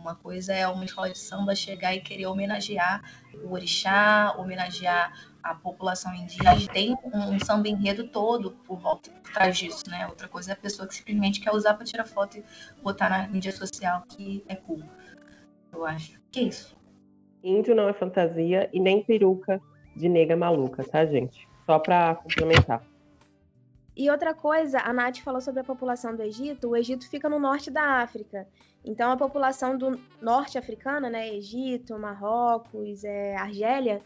[0.00, 3.02] Uma coisa é uma escola de samba chegar e querer homenagear
[3.44, 6.56] o orixá, homenagear a população indígena.
[6.72, 10.06] Tem um samba enredo todo por volta por trás disso, né?
[10.06, 12.44] Outra coisa é a pessoa que simplesmente quer usar para tirar foto e
[12.82, 14.82] botar na mídia social que é cool.
[15.70, 16.18] Eu acho.
[16.32, 16.74] Que é isso?
[17.44, 19.60] Índio não é fantasia e nem peruca
[19.94, 21.46] de nega maluca, tá, gente?
[21.66, 22.82] Só para complementar.
[23.96, 26.70] E outra coisa, a Nath falou sobre a população do Egito.
[26.70, 28.48] O Egito fica no norte da África.
[28.84, 34.02] Então, a população do norte africana, né, Egito, Marrocos, é, Argélia,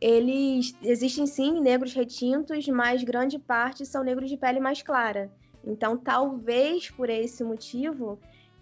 [0.00, 5.30] eles existem sim negros retintos, mas grande parte são negros de pele mais clara.
[5.64, 8.18] Então, talvez por esse motivo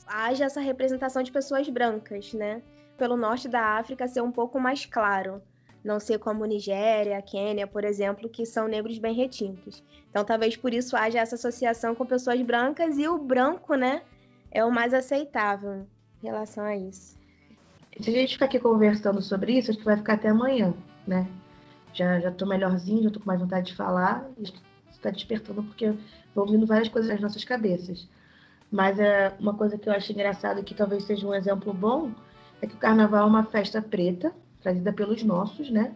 [0.07, 2.63] haja essa representação de pessoas brancas, né?
[2.97, 5.43] Pelo norte da África ser um pouco mais claro,
[5.85, 9.85] não ser como Nigéria, Quênia, por exemplo, que são negros bem retintos.
[10.11, 14.03] Então, talvez por isso haja essa associação com pessoas brancas e o branco, né,
[14.51, 15.87] é o mais aceitável
[16.23, 17.17] em relação a isso.
[18.01, 20.75] Se a gente ficar aqui conversando sobre isso, acho que vai ficar até amanhã,
[21.07, 21.27] né?
[21.95, 24.29] Já, já tô melhorzinho, já tô com mais vontade de falar.
[24.91, 25.95] Está despertando porque
[26.35, 28.07] vão vindo várias coisas nas nossas cabeças.
[28.71, 32.13] Mas é uma coisa que eu acho engraçado que talvez seja um exemplo bom
[32.61, 34.33] é que o carnaval é uma festa preta,
[34.63, 35.95] trazida pelos nossos, né?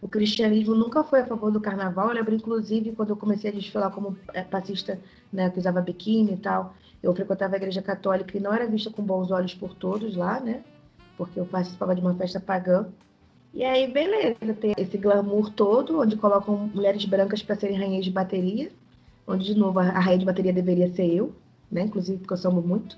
[0.00, 2.08] O cristianismo nunca foi a favor do carnaval.
[2.08, 4.98] Eu lembro, inclusive, quando eu comecei a desfilar como é, passista,
[5.32, 8.90] né, que usava biquíni e tal, eu frequentava a igreja católica e não era vista
[8.90, 10.62] com bons olhos por todos lá, né?
[11.16, 12.86] Porque eu participava de uma festa pagã.
[13.54, 18.10] E aí, beleza, tem esse glamour todo, onde colocam mulheres brancas para serem rainhas de
[18.10, 18.70] bateria,
[19.26, 21.34] onde, de novo, a rainha de bateria deveria ser eu,
[21.70, 21.82] né?
[21.82, 22.96] Inclusive, porque eu somos muito.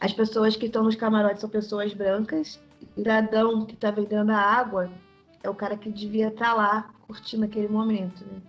[0.00, 2.58] As pessoas que estão nos camarotes são pessoas brancas.
[2.94, 4.90] Cidadão que está vendendo a água
[5.42, 8.40] é o cara que devia estar tá lá curtindo aquele momento, né?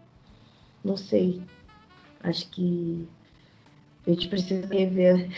[0.83, 1.41] Não sei.
[2.23, 3.07] Acho que
[4.05, 5.29] a gente precisa rever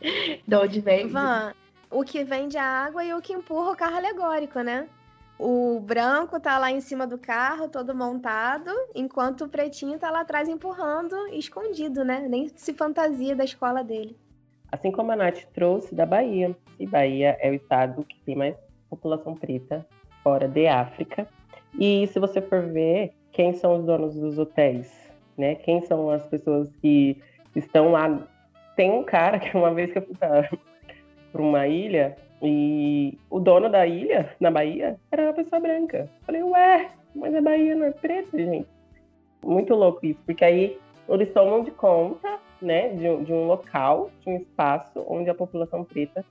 [0.46, 1.08] de onde vem.
[1.08, 1.52] Van,
[1.90, 4.88] o que vende a água e o que empurra o carro alegórico, né?
[5.38, 10.20] O branco tá lá em cima do carro, todo montado, enquanto o pretinho tá lá
[10.20, 12.26] atrás empurrando, escondido, né?
[12.28, 14.16] Nem se fantasia da escola dele.
[14.70, 16.56] Assim como a Nath trouxe da Bahia.
[16.78, 18.56] E Bahia é o estado que tem mais
[18.88, 19.86] população preta
[20.24, 21.28] fora de África.
[21.78, 24.90] E se você for ver quem são os donos dos hotéis,
[25.36, 25.56] né?
[25.56, 27.20] Quem são as pessoas que
[27.54, 28.26] estão lá.
[28.76, 30.48] Tem um cara que uma vez que eu fui para
[31.34, 36.08] uma ilha e o dono da ilha, na Bahia, era uma pessoa branca.
[36.26, 38.68] Falei, ué, mas a Bahia não é preta, gente.
[39.44, 44.30] Muito louco isso, porque aí eles tomam de conta né, de, de um local, de
[44.30, 46.24] um espaço onde a população preta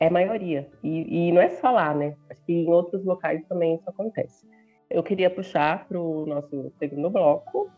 [0.00, 0.68] é maioria.
[0.82, 2.14] E, e, não é só lá, né?
[2.30, 4.46] Acho que em outros locais também isso acontece.
[4.90, 7.70] eu queria puxar para o nosso segundo bloco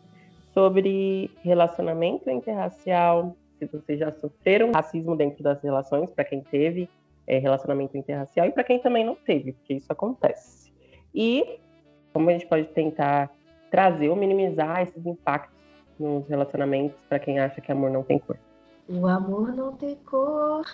[0.53, 6.89] sobre relacionamento interracial, se vocês já sofreram racismo dentro das relações, para quem teve
[7.27, 10.73] é, relacionamento interracial e para quem também não teve, porque isso acontece.
[11.15, 11.59] E
[12.13, 13.31] como a gente pode tentar
[13.71, 15.57] trazer ou minimizar esses impactos
[15.99, 18.39] nos relacionamentos para quem acha que amor não tem cor.
[18.89, 20.65] O amor não tem cor.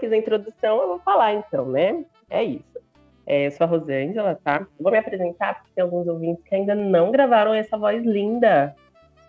[0.00, 2.04] Fiz a introdução, eu vou falar então, né?
[2.30, 2.80] É isso.
[3.26, 4.66] É, eu sou a Rosângela, tá?
[4.80, 8.74] Vou me apresentar porque tem alguns ouvintes que ainda não gravaram essa voz linda.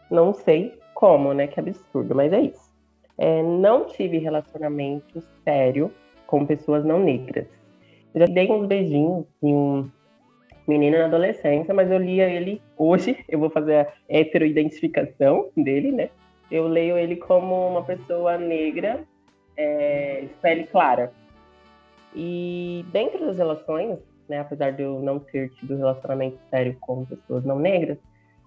[0.09, 1.45] Não sei como, né?
[1.45, 2.71] Que absurdo, mas é isso.
[3.17, 5.91] É, não tive relacionamento sério
[6.25, 7.45] com pessoas não negras.
[8.13, 9.89] Eu já dei uns beijinhos em um
[10.67, 16.09] menino na adolescência, mas eu lia ele hoje, eu vou fazer a heteroidentificação dele, né?
[16.49, 19.03] Eu leio ele como uma pessoa negra,
[19.57, 21.11] é, pele clara.
[22.15, 27.43] E dentro das relações, né, apesar de eu não ter tido relacionamento sério com pessoas
[27.45, 27.97] não negras,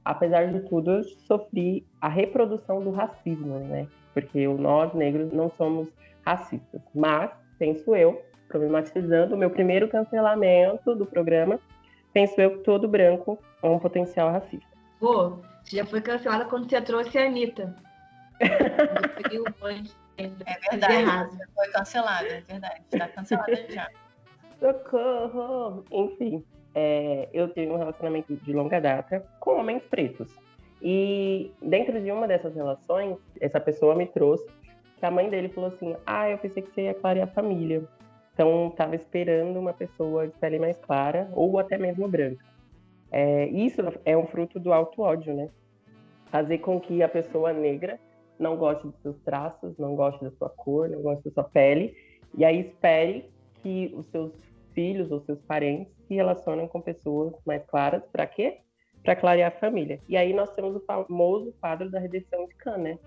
[0.04, 3.86] apesar de tudo, eu sofri a reprodução do racismo, né?
[4.12, 5.88] Porque nós negros não somos
[6.24, 6.80] racistas.
[6.94, 11.58] Mas, penso eu, problematizando o meu primeiro cancelamento do programa,
[12.12, 14.68] penso eu que todo branco é um potencial racista.
[15.00, 17.74] Pô, você já foi cancelada quando você trouxe a Anitta.
[20.16, 20.28] é
[20.70, 22.82] verdade, foi cancelada, é verdade.
[22.92, 23.90] Está cancelada já.
[24.60, 25.84] Socorro!
[25.90, 26.44] Enfim,
[26.74, 30.34] é, eu tenho um relacionamento de longa data com homens pretos.
[30.82, 34.46] E dentro de uma dessas relações, essa pessoa me trouxe
[34.98, 37.82] que a mãe dele falou assim: Ah, eu pensei que você ia clarear a família.
[38.32, 42.44] Então, estava esperando uma pessoa de pele mais clara ou até mesmo branca.
[43.10, 45.48] É, isso é um fruto do alto ódio, né?
[46.26, 47.98] Fazer com que a pessoa negra
[48.44, 51.96] não goste dos seus traços, não goste da sua cor, não goste da sua pele,
[52.36, 53.30] e aí espere
[53.62, 54.32] que os seus
[54.74, 58.58] filhos ou seus parentes se relacionem com pessoas mais claras, para quê?
[59.02, 59.98] Para clarear a família.
[60.08, 62.98] E aí nós temos o famoso quadro da redenção de Khan, né?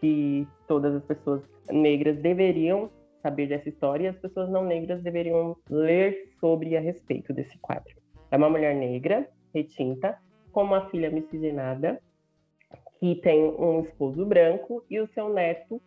[0.00, 2.88] Que todas as pessoas negras deveriam
[3.20, 7.58] saber dessa história e as pessoas não negras deveriam ler sobre e a respeito desse
[7.58, 7.94] quadro.
[8.30, 10.18] É uma mulher negra, retinta,
[10.52, 12.00] com uma filha miscigenada,
[12.98, 15.80] que tem um esposo branco e o seu neto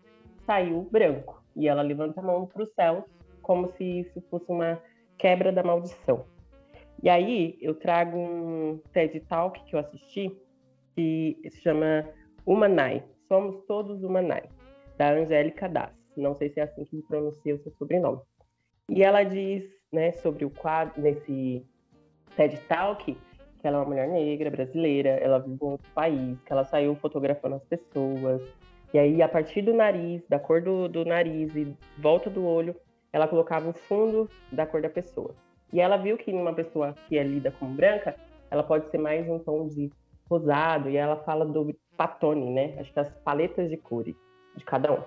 [0.45, 1.43] saiu branco.
[1.55, 3.05] E ela levanta a mão para o céu,
[3.41, 4.81] como se isso fosse uma
[5.17, 6.25] quebra da maldição.
[7.01, 10.35] E aí eu trago um TED Talk que eu assisti,
[10.95, 12.07] que se chama
[12.45, 13.03] Humanai.
[13.27, 14.43] Somos todos Humanai,
[14.97, 15.91] da Angélica Das.
[16.15, 18.21] Não sei se é assim que pronuncia o seu sobrenome.
[18.89, 21.65] E ela diz, né, sobre o quadro, nesse
[22.35, 23.17] TED Talk,
[23.59, 26.95] que ela é uma mulher negra, brasileira, ela vive em outro país, que ela saiu
[26.95, 28.41] fotografando as pessoas.
[28.93, 32.75] E aí, a partir do nariz, da cor do, do nariz e volta do olho,
[33.11, 35.35] ela colocava o fundo da cor da pessoa.
[35.73, 38.15] E ela viu que uma pessoa que é lida como branca,
[38.49, 39.91] ela pode ser mais um tom de
[40.29, 42.75] rosado, e ela fala do patone, né?
[42.79, 44.15] Acho que as paletas de cores
[44.55, 45.03] de cada um.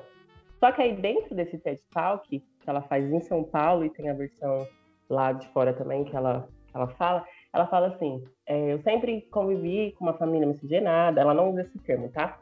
[0.58, 4.10] Só que aí dentro desse TED Talk, que ela faz em São Paulo, e tem
[4.10, 4.66] a versão
[5.08, 9.22] lá de fora também que ela, que ela fala, ela fala assim: é, eu sempre
[9.30, 12.38] convivi com uma família miscigenada, ela não usa esse termo, tá?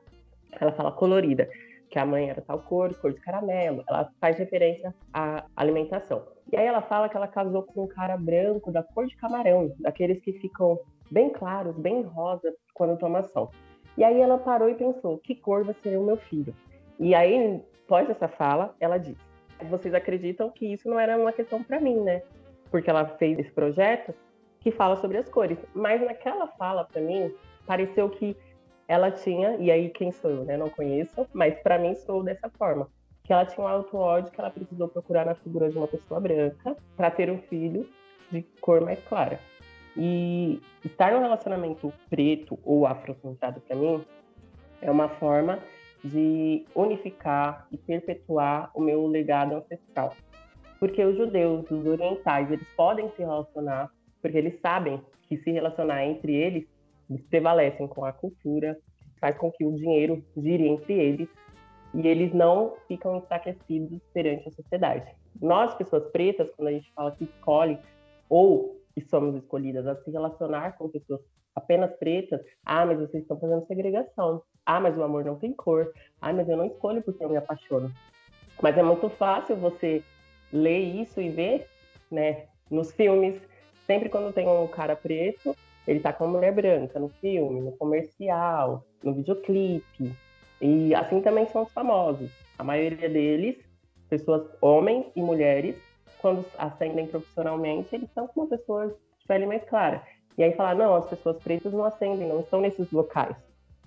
[0.60, 1.48] Ela fala colorida,
[1.90, 6.24] que a mãe era tal cor, cor de caramelo, ela faz referência à alimentação.
[6.50, 9.72] E aí ela fala que ela casou com um cara branco da cor de camarão,
[9.78, 10.78] daqueles que ficam
[11.10, 13.50] bem claros, bem rosa quando toma sol.
[13.96, 16.54] E aí ela parou e pensou: que cor vai ser o meu filho?
[16.98, 19.20] E aí, após essa fala, ela disse:
[19.68, 22.22] vocês acreditam que isso não era uma questão para mim, né?
[22.70, 24.14] Porque ela fez esse projeto
[24.60, 25.58] que fala sobre as cores.
[25.74, 27.32] Mas naquela fala, para mim,
[27.66, 28.36] pareceu que
[28.86, 30.56] ela tinha, e aí quem sou eu, né?
[30.56, 32.88] Não conheço, mas para mim sou dessa forma.
[33.22, 36.76] Que ela tinha um auto-ódio que ela precisou procurar na figura de uma pessoa branca
[36.96, 37.86] para ter um filho
[38.30, 39.38] de cor mais clara.
[39.94, 44.02] E estar num relacionamento preto ou afrocentrado para mim
[44.80, 45.58] é uma forma
[46.02, 50.14] de unificar e perpetuar o meu legado ancestral.
[50.78, 53.90] Porque os judeus, os orientais, eles podem se relacionar
[54.20, 56.66] porque eles sabem que se relacionar entre eles,
[57.08, 58.78] eles prevalecem com a cultura,
[59.20, 61.28] faz com que o dinheiro gire entre eles
[61.94, 65.10] e eles não ficam enfraquecidos perante a sociedade.
[65.40, 67.78] Nós, pessoas pretas, quando a gente fala que escolhe
[68.28, 71.20] ou que somos escolhidas a se relacionar com pessoas
[71.54, 74.42] apenas pretas, ah, mas vocês estão fazendo segregação.
[74.64, 75.92] Ah, mas o amor não tem cor.
[76.20, 77.92] Ah, mas eu não escolho porque eu me apaixono.
[78.62, 80.02] Mas é muito fácil você
[80.52, 81.66] ler isso e ver,
[82.10, 83.40] né, nos filmes,
[83.88, 87.72] sempre quando tem um cara preto, ele tá com uma mulher branca no filme, no
[87.72, 90.14] comercial, no videoclipe.
[90.60, 92.30] E assim também são os famosos.
[92.58, 93.56] A maioria deles,
[94.10, 95.76] pessoas, homens e mulheres,
[96.18, 100.02] quando ascendem profissionalmente, eles são com uma pessoa de pele mais clara.
[100.36, 103.36] E aí falar, não, as pessoas pretas não ascendem, não estão nesses locais.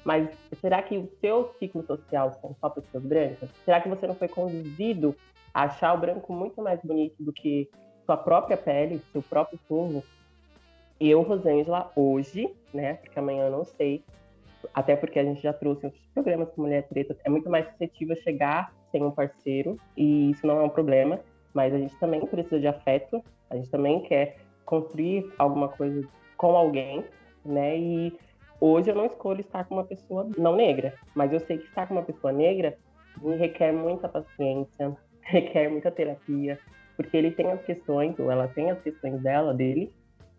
[0.04, 0.30] Mas
[0.60, 3.50] será que o seu ciclo social são só pessoas brancas?
[3.64, 5.16] Será que você não foi conduzido
[5.54, 7.70] a achar o branco muito mais bonito do que
[8.12, 10.04] sua própria pele, seu próprio povo?
[11.00, 14.04] Eu, Rosângela, hoje, né, porque amanhã eu não sei,
[14.74, 18.16] até porque a gente já trouxe outros programas com mulher preta, é muito mais suscetível
[18.18, 21.22] chegar sem um parceiro, e isso não é um problema,
[21.54, 24.36] mas a gente também precisa de afeto, a gente também quer
[24.66, 26.06] construir alguma coisa
[26.36, 27.06] com alguém,
[27.46, 27.78] né?
[27.78, 28.14] E
[28.60, 31.88] hoje eu não escolho estar com uma pessoa não negra, mas eu sei que estar
[31.88, 32.78] com uma pessoa negra
[33.22, 36.60] me requer muita paciência, requer muita terapia,
[37.02, 39.92] porque ele tem as questões, ou ela tem as questões dela, dele,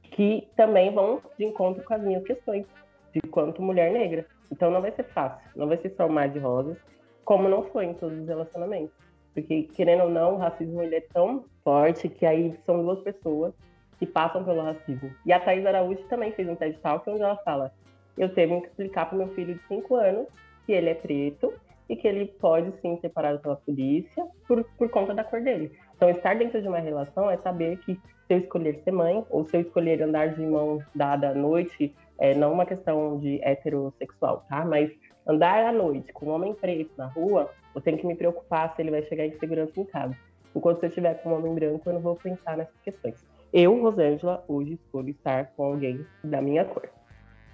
[0.03, 2.65] que também vão de encontro com as minhas questões,
[3.13, 4.25] de quanto mulher negra.
[4.51, 6.77] Então não vai ser fácil, não vai ser só mar de rosas,
[7.25, 8.95] como não foi em todos os relacionamentos.
[9.35, 13.53] Porque, querendo ou não, o racismo ele é tão forte que aí são duas pessoas
[13.99, 15.11] que passam pelo racismo.
[15.27, 17.73] E a Thais Araújo também fez um TED Talk onde ela fala:
[18.17, 20.27] Eu tenho que explicar para meu filho de 5 anos
[20.67, 21.53] que ele é preto
[21.89, 25.73] e que ele pode sim ser parado pela polícia por, por conta da cor dele.
[26.03, 29.45] Então, estar dentro de uma relação é saber que se eu escolher ser mãe ou
[29.45, 34.45] se eu escolher andar de mão dada à noite, é não uma questão de heterossexual,
[34.49, 34.65] tá?
[34.65, 34.91] Mas
[35.25, 38.83] andar à noite com um homem preto na rua, eu tenho que me preocupar se
[38.83, 40.17] ele vai chegar em segurança em casa.
[40.57, 43.25] Enquanto se eu estiver com um homem branco, eu não vou pensar nessas questões.
[43.53, 46.91] Eu, Rosângela, hoje escolho estar com alguém da minha cor.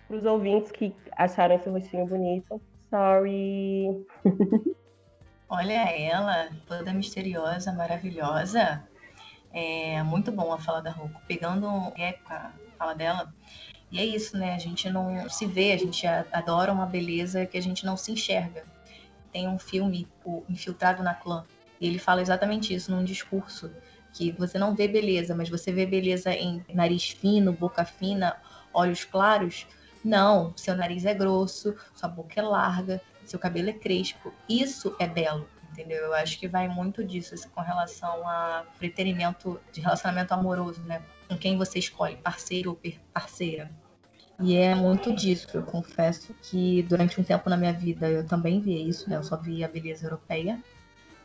[0.06, 4.06] Para os ouvintes que acharam esse rostinho bonito, sorry.
[5.50, 8.86] Olha ela, toda misteriosa, maravilhosa.
[9.50, 11.20] É muito bom a fala da Roku.
[11.26, 13.32] Pegando a fala dela,
[13.90, 14.54] e é isso, né?
[14.54, 18.12] A gente não se vê, a gente adora uma beleza que a gente não se
[18.12, 18.64] enxerga.
[19.32, 21.46] Tem um filme, o Infiltrado na Clã,
[21.80, 23.70] e ele fala exatamente isso num discurso,
[24.12, 28.36] que você não vê beleza, mas você vê beleza em nariz fino, boca fina,
[28.72, 29.66] olhos claros.
[30.04, 34.32] Não, seu nariz é grosso, sua boca é larga, seu cabelo é crespo.
[34.48, 35.48] Isso é belo
[35.78, 36.04] entendeu?
[36.04, 41.02] Eu acho que vai muito disso assim, com relação a preterimento de relacionamento amoroso, né?
[41.28, 43.70] Com quem você escolhe, parceiro ou parceira.
[44.40, 45.48] E é muito disso.
[45.54, 49.16] Eu confesso que durante um tempo na minha vida eu também via isso, né?
[49.16, 50.58] Eu só via a beleza europeia.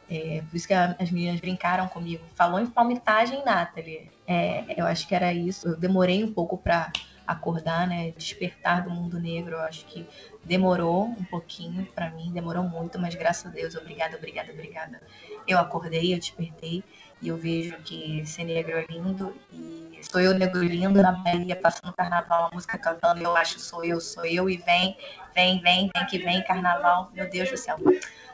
[0.10, 2.24] É, por isso que a, as meninas brincaram comigo.
[2.36, 4.12] Falou em palmitagem, Nathalie.
[4.28, 5.68] É, eu acho que era isso.
[5.70, 6.92] Eu demorei um pouco para
[7.26, 8.12] acordar, né?
[8.12, 9.54] Despertar do mundo negro.
[9.56, 10.08] Eu acho que
[10.44, 15.02] demorou um pouquinho para mim, demorou muito, mas graças a Deus, obrigada, obrigada, obrigada.
[15.48, 16.84] Eu acordei, eu despertei
[17.22, 21.56] e eu vejo que ser negro é lindo e sou eu negro lindo na Bahia
[21.56, 24.98] passando carnaval, a música cantando, eu acho sou eu, sou eu e vem,
[25.34, 27.10] vem, vem, vem que vem carnaval.
[27.14, 27.78] Meu Deus do céu.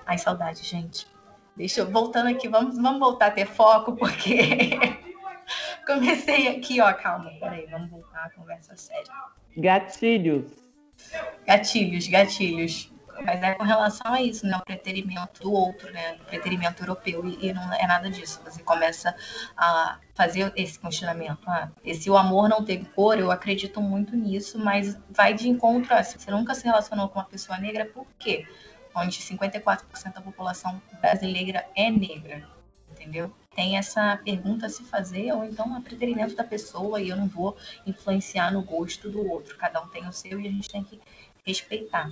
[0.05, 1.07] Ai, saudade, gente.
[1.55, 4.79] Deixa eu voltando aqui, vamos, vamos voltar a ter foco porque
[5.89, 9.11] comecei aqui, ó, calma, peraí, vamos voltar à conversa séria.
[9.57, 10.51] Gatilhos.
[11.45, 12.91] Gatilhos, gatilhos.
[13.25, 14.55] Mas é com relação a isso, né?
[14.55, 16.17] O preterimento do outro, né?
[16.21, 17.27] O preterimento europeu.
[17.27, 18.39] E, e, não é nada disso.
[18.45, 19.13] Você começa
[19.57, 21.41] a fazer esse questionamento.
[21.45, 25.93] Ah, esse o amor não tem cor, eu acredito muito nisso, mas vai de encontro
[25.93, 26.01] a.
[26.01, 28.47] Você nunca se relacionou com uma pessoa negra, por quê?
[28.95, 32.47] Onde 54% da população brasileira é negra
[32.99, 33.31] entendeu?
[33.59, 37.27] Tem essa pergunta a se fazer, ou então a preterimento da pessoa, e eu não
[37.27, 39.57] vou influenciar no gosto do outro.
[39.57, 40.97] Cada um tem o seu e a gente tem que
[41.45, 42.09] respeitar.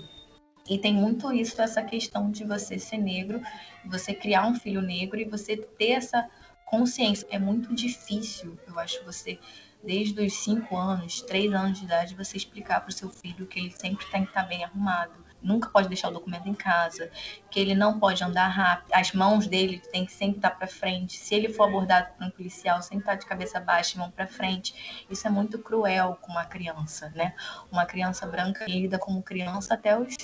[0.69, 3.41] E tem muito isso, essa questão de você ser negro,
[3.85, 6.29] você criar um filho negro e você ter essa
[6.65, 7.25] consciência.
[7.31, 9.39] É muito difícil, eu acho, você,
[9.81, 13.57] desde os 5 anos, 3 anos de idade, você explicar para o seu filho que
[13.57, 17.09] ele sempre tem que estar bem arrumado, nunca pode deixar o documento em casa,
[17.49, 21.17] que ele não pode andar rápido, as mãos dele tem que sempre estar para frente.
[21.17, 24.27] Se ele for abordado por um policial, sempre estar de cabeça baixa e mão para
[24.27, 25.05] frente.
[25.09, 27.33] Isso é muito cruel com uma criança, né?
[27.71, 30.15] Uma criança branca lida como criança até os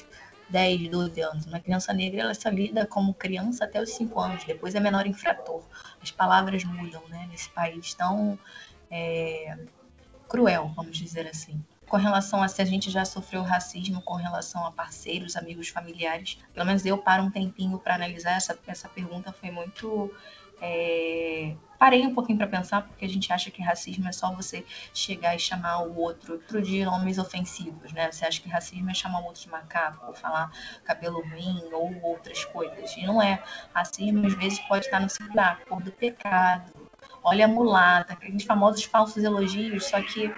[0.49, 1.45] 10, 12 anos.
[1.45, 5.05] Uma criança negra, ela só lida como criança até os 5 anos, depois é menor
[5.05, 5.63] infrator.
[6.01, 8.37] As palavras mudam, né, nesse país tão
[8.91, 9.57] é,
[10.27, 14.65] cruel, vamos dizer assim com relação a se a gente já sofreu racismo com relação
[14.65, 16.39] a parceiros, amigos, familiares.
[16.51, 20.11] Pelo menos eu paro um tempinho para analisar essa, essa pergunta, foi muito.
[20.59, 21.55] É...
[21.77, 25.35] Parei um pouquinho para pensar, porque a gente acha que racismo é só você chegar
[25.35, 28.11] e chamar o outro de nomes ofensivos, né?
[28.11, 30.51] Você acha que racismo é chamar o outro de macaco, ou falar
[30.83, 32.97] cabelo ruim, ou outras coisas.
[32.97, 33.43] E não é.
[33.71, 36.73] Racismo, às vezes, pode estar no celular, cor do pecado,
[37.23, 40.33] olha a mulata, aqueles famosos falsos elogios, só que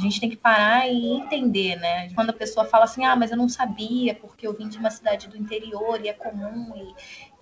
[0.00, 2.08] a gente tem que parar e entender, né?
[2.14, 4.90] Quando a pessoa fala assim, ah, mas eu não sabia porque eu vim de uma
[4.90, 6.94] cidade do interior e é comum e,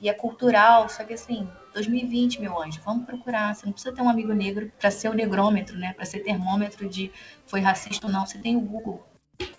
[0.04, 3.54] e é cultural, só que assim, 2020, meu anjo, vamos procurar.
[3.54, 5.92] Você não precisa ter um amigo negro para ser o negrômetro, né?
[5.92, 7.12] Para ser termômetro de
[7.46, 8.26] foi racista ou não.
[8.26, 9.06] Você tem o Google.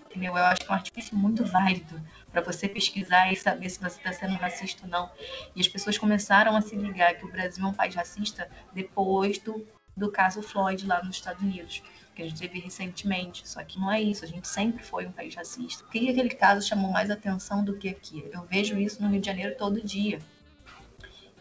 [0.09, 0.35] Entendeu?
[0.35, 3.97] Eu acho que é um artifício muito válido para você pesquisar e saber se você
[3.97, 5.09] está sendo racista ou não.
[5.55, 9.37] E as pessoas começaram a se ligar que o Brasil é um país racista depois
[9.37, 11.81] do, do caso Floyd lá nos Estados Unidos,
[12.15, 13.47] que a gente teve recentemente.
[13.47, 15.83] Só que não é isso, a gente sempre foi um país racista.
[15.83, 18.25] Por que aquele caso chamou mais atenção do que aqui?
[18.31, 20.19] Eu vejo isso no Rio de Janeiro todo dia.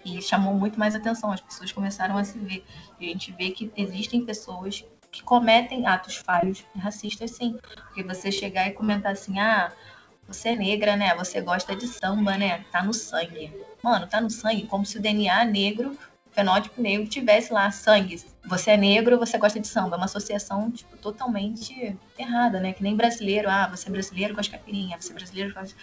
[0.05, 2.65] E chamou muito mais atenção, as pessoas começaram a se ver.
[3.01, 7.59] E a gente vê que existem pessoas que cometem atos falhos racistas, sim.
[7.63, 9.73] Porque você chegar e comentar assim, ah,
[10.27, 11.15] você é negra, né?
[11.17, 12.65] Você gosta de samba, né?
[12.71, 13.53] Tá no sangue.
[13.83, 15.99] Mano, tá no sangue, como se o DNA negro,
[16.31, 18.23] fenótipo negro, tivesse lá sangue.
[18.49, 19.97] Você é negro, você gosta de samba.
[19.97, 22.73] É uma associação, tipo, totalmente errada, né?
[22.73, 25.77] Que nem brasileiro, ah, você é brasileiro, gosta de caipirinha, você é brasileiro, gosta...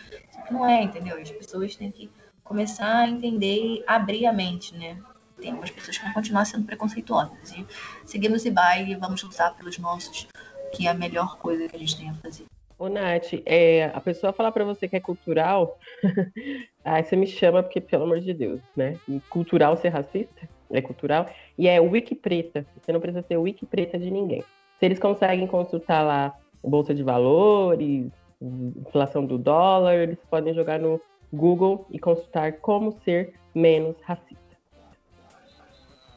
[0.50, 1.16] Não é, entendeu?
[1.22, 2.10] As pessoas têm que
[2.44, 4.98] começar a entender e abrir a mente, né?
[5.40, 7.52] Tem algumas pessoas que vão continuar sendo preconceituosas.
[7.52, 7.68] E
[8.04, 10.28] seguimos e baile, vamos lutar pelos nossos,
[10.74, 12.46] que é a melhor coisa que a gente tem a fazer.
[12.80, 15.78] Ô, Nath, é, a pessoa falar para você que é cultural,
[16.84, 18.98] aí você me chama porque, pelo amor de Deus, né?
[19.30, 20.55] Cultural ser racista?
[20.80, 21.28] É cultural.
[21.58, 22.66] E é wiki preta.
[22.80, 24.44] Você não precisa ser wiki preta de ninguém.
[24.80, 28.12] Se eles conseguem consultar lá Bolsa de Valores,
[28.42, 31.00] inflação do dólar, eles podem jogar no
[31.32, 34.36] Google e consultar como ser menos racista.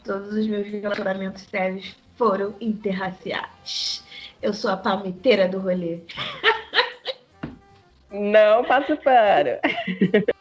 [0.05, 4.05] Todos os meus relacionamentos sérios foram interraciais.
[4.41, 6.01] Eu sou a palmiteira do rolê.
[8.11, 8.97] Não passo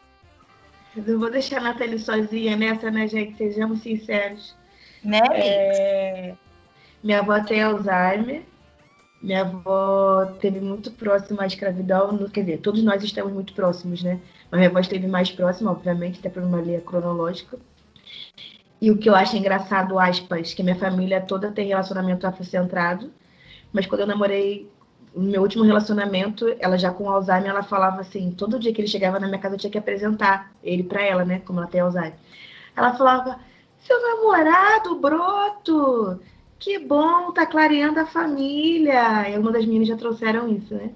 [1.06, 3.36] Não vou deixar a Nathalie sozinha nessa, né, gente?
[3.36, 4.54] Sejamos sinceros.
[5.04, 6.34] Né, é...
[7.02, 8.42] Minha avó tem Alzheimer.
[9.22, 12.16] Minha avó teve muito próxima à escravidão.
[12.28, 14.20] Quer dizer, todos nós estamos muito próximos, né?
[14.50, 17.58] Mas minha avó esteve mais próxima, obviamente, até por uma linha cronológica.
[18.80, 23.12] E o que eu acho engraçado, aspas, que minha família toda tem relacionamento afrocentrado.
[23.72, 24.70] Mas quando eu namorei
[25.14, 28.88] no meu último relacionamento, ela já com Alzheimer, ela falava assim, todo dia que ele
[28.88, 31.80] chegava na minha casa eu tinha que apresentar ele para ela, né, como ela tem
[31.80, 32.14] Alzheimer.
[32.76, 33.38] Ela falava:
[33.80, 36.20] "Seu namorado, broto,
[36.58, 39.28] que bom, tá clareando a família".
[39.30, 40.92] E uma das meninas já trouxeram isso, né?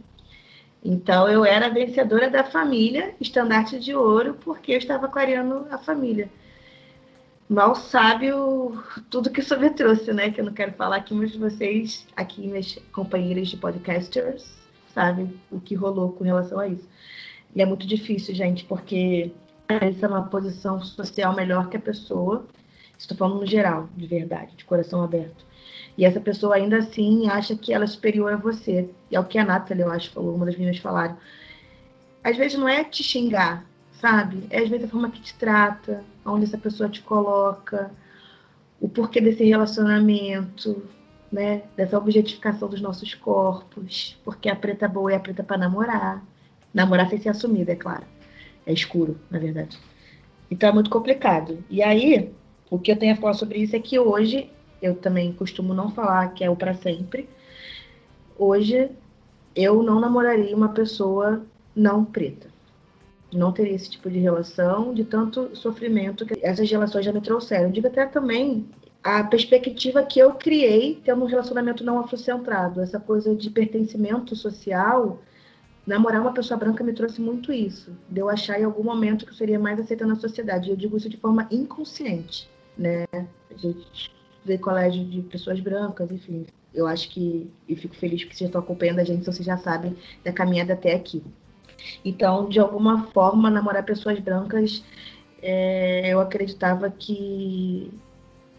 [0.85, 6.29] Então eu era vencedora da família, estandarte de ouro, porque eu estava clareando a família
[7.53, 10.31] mal sabe o, tudo que o trouxe, né?
[10.31, 14.45] Que eu não quero falar aqui, mas vocês, aqui, minhas companheiras de podcasters,
[14.95, 16.89] sabem o que rolou com relação a isso.
[17.55, 19.33] E é muito difícil, gente, porque
[19.69, 22.47] essa é uma posição social melhor que a pessoa.
[22.99, 25.45] Estou falando no geral, de verdade, de coração aberto.
[25.97, 28.89] E essa pessoa ainda assim acha que ela é superior a você.
[29.11, 31.17] E é o que a Nathalie, eu acho, falou, uma das meninas falaram.
[32.25, 33.67] Às vezes não é te xingar,
[34.03, 34.49] sabe?
[34.51, 37.93] É às vezes a forma que te trata, onde essa pessoa te coloca,
[38.81, 40.83] o porquê desse relacionamento,
[41.31, 41.63] né?
[41.77, 46.23] Dessa objetificação dos nossos corpos, porque a preta boa é a preta para namorar.
[46.75, 48.05] Namorar sem ser assumida, é claro.
[48.67, 49.79] É escuro, na verdade.
[50.51, 51.65] Então é muito complicado.
[51.71, 52.33] E aí,
[52.69, 54.51] o que eu tenho a falar sobre isso é que hoje,
[54.83, 57.29] eu também costumo não falar que é o para sempre.
[58.37, 58.91] Hoje,
[59.55, 61.43] eu não namoraria uma pessoa
[61.75, 62.52] não preta
[63.33, 67.71] não teria esse tipo de relação, de tanto sofrimento que essas relações já me trouxeram.
[67.71, 68.67] Digo até também
[69.03, 75.21] a perspectiva que eu criei tendo um relacionamento não afrocentrado, essa coisa de pertencimento social.
[75.85, 79.33] Namorar uma pessoa branca me trouxe muito isso, de eu achar em algum momento que
[79.33, 80.71] eu seria mais aceita na sociedade.
[80.71, 83.05] Eu digo isso de forma inconsciente, né?
[83.13, 84.15] A gente
[84.45, 86.47] vê colégio de pessoas brancas, enfim.
[86.73, 89.97] Eu acho que, e fico feliz que vocês estão acompanhando a gente, vocês já sabem
[90.25, 91.23] da caminhada até aqui.
[92.05, 94.83] Então, de alguma forma, namorar pessoas brancas,
[95.43, 97.91] é, eu acreditava que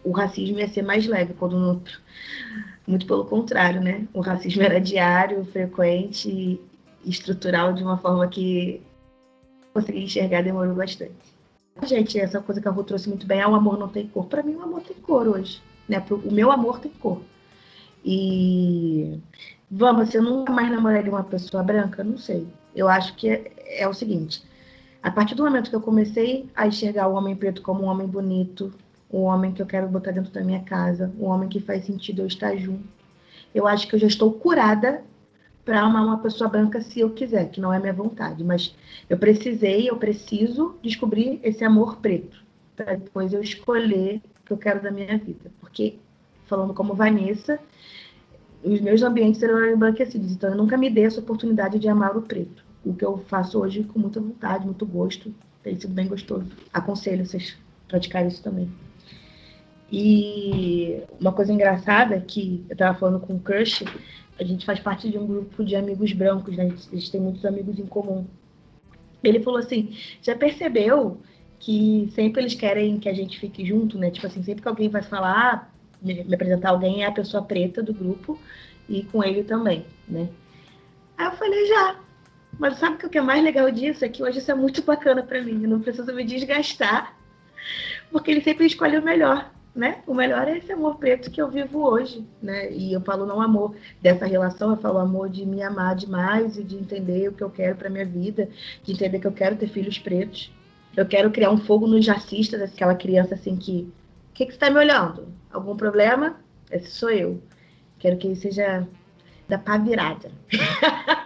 [0.04, 2.00] o racismo ia ser mais leve quando no outro.
[2.86, 4.06] Muito pelo contrário, né?
[4.12, 6.60] O racismo era diário, frequente
[7.04, 8.82] estrutural de uma forma que
[9.72, 11.34] consegui enxergar demorou bastante.
[11.82, 14.26] Gente, essa coisa que a Ru trouxe muito bem, ah, o amor não tem cor.
[14.26, 15.60] Para mim, o amor tem cor hoje.
[15.88, 16.02] Né?
[16.10, 17.20] O meu amor tem cor.
[18.04, 19.18] E
[19.70, 22.04] vamos, você nunca mais namoraria uma pessoa branca?
[22.04, 22.46] Não sei.
[22.74, 24.42] Eu acho que é, é, o seguinte:
[25.02, 28.06] a partir do momento que eu comecei a enxergar o homem preto como um homem
[28.06, 28.72] bonito,
[29.12, 32.22] um homem que eu quero botar dentro da minha casa, um homem que faz sentido
[32.22, 32.84] eu estar junto,
[33.54, 35.02] eu acho que eu já estou curada
[35.64, 38.74] para amar uma pessoa branca se eu quiser, que não é minha vontade, mas
[39.08, 42.44] eu precisei, eu preciso descobrir esse amor preto
[42.76, 45.98] para depois eu escolher o que eu quero da minha vida, porque
[46.46, 47.58] falando como Vanessa,
[48.62, 52.22] os meus ambientes eram embranquecidos, então eu nunca me dei essa oportunidade de amar o
[52.22, 56.46] preto o que eu faço hoje com muita vontade, muito gosto, Tem sido bem gostoso.
[56.72, 57.56] Aconselho vocês
[57.88, 58.70] praticar isso também.
[59.90, 63.84] E uma coisa engraçada que eu tava falando com o Crush,
[64.38, 66.64] a gente faz parte de um grupo de amigos brancos, né?
[66.64, 68.26] A gente tem muitos amigos em comum.
[69.22, 71.20] Ele falou assim: já percebeu
[71.60, 74.10] que sempre eles querem que a gente fique junto, né?
[74.10, 77.94] Tipo assim, sempre que alguém vai falar, me apresentar alguém, é a pessoa preta do
[77.94, 78.38] grupo
[78.88, 80.28] e com ele também, né?
[81.16, 81.96] Aí eu falei: já.
[82.58, 84.04] Mas sabe o que é mais legal disso?
[84.04, 85.62] É que hoje isso é muito bacana para mim.
[85.62, 87.16] Eu não preciso me desgastar,
[88.10, 90.02] porque ele sempre escolhe o melhor né?
[90.06, 92.70] O melhor é esse amor preto que eu vivo hoje, né?
[92.72, 96.62] E eu falo não amor dessa relação, eu falo amor de me amar demais e
[96.62, 98.48] de entender o que eu quero para minha vida,
[98.84, 100.52] de entender que eu quero ter filhos pretos.
[100.96, 103.92] Eu quero criar um fogo nos jacistas, aquela criança assim que,
[104.30, 105.26] o que que está me olhando?
[105.52, 106.36] Algum problema?
[106.70, 107.42] Esse sou eu.
[107.98, 108.86] Quero que ele seja
[109.48, 110.30] da pá virada.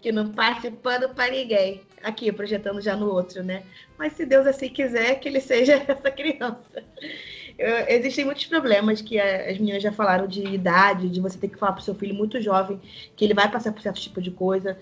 [0.00, 1.80] que não passe pano para ninguém.
[2.02, 3.62] Aqui, projetando já no outro, né?
[3.98, 6.82] Mas se Deus assim quiser, que ele seja essa criança
[7.88, 11.72] existem muitos problemas que as meninas já falaram de idade, de você ter que falar
[11.72, 12.80] para o seu filho muito jovem
[13.16, 14.78] que ele vai passar por certo tipo de coisa.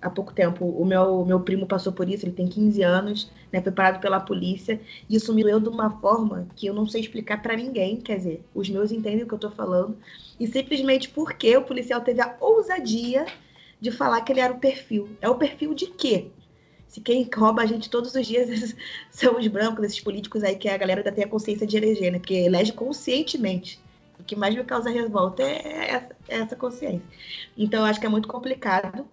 [0.00, 3.62] Há pouco tempo, o meu, meu primo passou por isso, ele tem 15 anos, né,
[3.62, 4.78] foi parado pela polícia.
[5.08, 8.18] E isso me doeu de uma forma que eu não sei explicar para ninguém, quer
[8.18, 9.96] dizer, os meus entendem o que eu estou falando.
[10.38, 13.24] E simplesmente porque o policial teve a ousadia
[13.84, 15.10] de falar que ele era o perfil.
[15.20, 16.30] É o perfil de quê?
[16.94, 18.76] se quem rouba a gente todos os dias
[19.10, 22.12] são os brancos, esses políticos aí que a galera ainda tem a consciência de eleger,
[22.12, 22.20] né?
[22.20, 23.80] Porque elege conscientemente.
[24.16, 27.02] O que mais me causa revolta é essa, é essa consciência.
[27.58, 29.04] Então, eu acho que é muito complicado,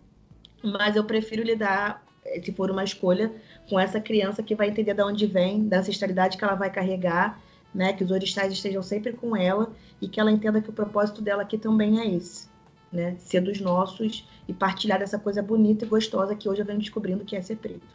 [0.64, 2.06] mas eu prefiro lidar,
[2.44, 3.34] se for uma escolha,
[3.68, 7.42] com essa criança que vai entender de onde vem, da ancestralidade que ela vai carregar,
[7.74, 7.94] né?
[7.94, 11.42] Que os orixás estejam sempre com ela e que ela entenda que o propósito dela
[11.42, 12.51] aqui também é esse
[12.92, 13.16] né?
[13.20, 17.24] Ser dos nossos e partilhar dessa coisa bonita e gostosa que hoje eu venho descobrindo
[17.24, 17.88] que é ser preto.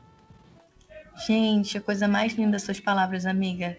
[1.27, 3.77] Gente, a coisa mais linda das suas palavras, amiga.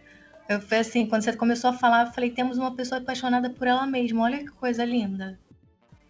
[0.50, 3.68] Eu foi assim, quando você começou a falar, eu falei, temos uma pessoa apaixonada por
[3.68, 4.24] ela mesma.
[4.24, 5.38] Olha que coisa linda.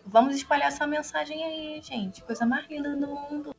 [0.06, 2.24] Vamos espalhar essa mensagem aí, gente.
[2.24, 3.56] Coisa mais linda do mundo.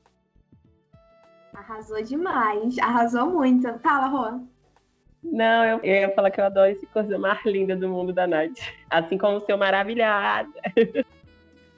[1.52, 2.78] Arrasou demais.
[2.78, 3.78] Arrasou muito.
[3.80, 4.40] Fala, Rô.
[5.22, 8.26] Não, eu, eu, ia falar que eu adoro essa coisa mais linda do mundo da
[8.26, 8.58] Nath.
[8.88, 10.48] Assim como o seu maravilhada.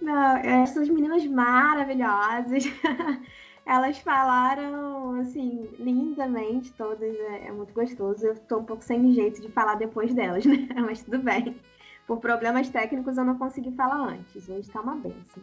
[0.01, 2.65] Não, essas meninas maravilhosas.
[3.67, 7.15] Elas falaram, assim, lindamente, todas.
[7.15, 8.27] É, é, muito gostoso.
[8.27, 10.67] Eu tô um pouco sem jeito de falar depois delas, né?
[10.75, 11.57] Mas tudo bem.
[12.07, 14.49] Por problemas técnicos eu não consegui falar antes.
[14.49, 15.43] Hoje tá uma benção.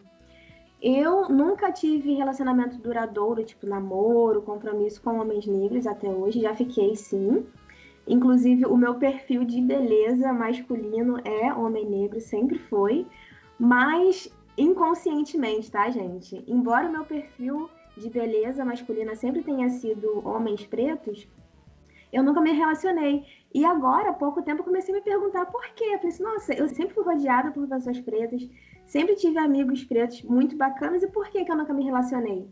[0.82, 6.42] Eu nunca tive relacionamento duradouro, tipo namoro, compromisso com homens negros até hoje.
[6.42, 7.46] Já fiquei sim.
[8.08, 13.08] Inclusive, o meu perfil de beleza masculino é homem negro, sempre foi.
[13.60, 16.44] Mas inconscientemente, tá, gente?
[16.48, 21.28] Embora o meu perfil de beleza masculina sempre tenha sido homens pretos,
[22.12, 23.26] eu nunca me relacionei.
[23.54, 25.86] E agora, há pouco tempo, comecei a me perguntar por quê.
[25.86, 28.50] Eu falei assim, nossa, eu sempre fui rodeada por pessoas pretas,
[28.86, 32.50] sempre tive amigos pretos muito bacanas, e por que, que eu nunca me relacionei?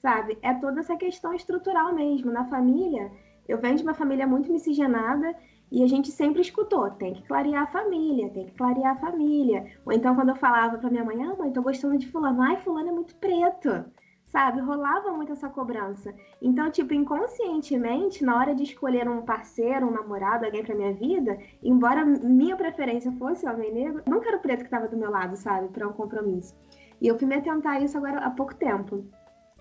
[0.00, 0.38] Sabe?
[0.42, 2.30] É toda essa questão estrutural mesmo.
[2.30, 3.10] Na família,
[3.48, 5.34] eu venho de uma família muito miscigenada
[5.70, 9.66] e a gente sempre escutou, tem que clarear a família, tem que clarear a família.
[9.84, 12.56] Ou então quando eu falava para minha mãe, ah, mãe, tô gostando de fulano, ai,
[12.56, 13.84] fulano é muito preto.
[14.26, 16.14] Sabe, rolava muito essa cobrança.
[16.42, 21.38] Então, tipo, inconscientemente, na hora de escolher um parceiro, um namorado, alguém pra minha vida,
[21.62, 25.34] embora minha preferência fosse homem negro, nunca era o preto que tava do meu lado,
[25.34, 26.54] sabe, para um compromisso.
[27.00, 29.02] E eu fui me atentar a isso agora há pouco tempo.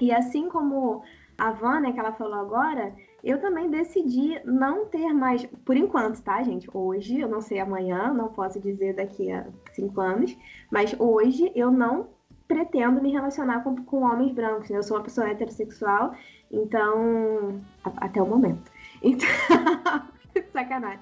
[0.02, 1.02] E assim como
[1.38, 6.42] a Vânia, que ela falou agora, eu também decidi não ter mais, por enquanto, tá,
[6.44, 6.70] gente?
[6.74, 10.38] Hoje, eu não sei amanhã, não posso dizer daqui a cinco anos,
[10.72, 12.10] mas hoje eu não
[12.48, 14.70] pretendo me relacionar com, com homens brancos.
[14.70, 14.78] Né?
[14.78, 16.16] Eu sou uma pessoa heterossexual,
[16.52, 17.62] então.
[17.84, 18.72] A, até o momento.
[19.00, 19.28] Então.
[20.52, 21.00] Sacanagem.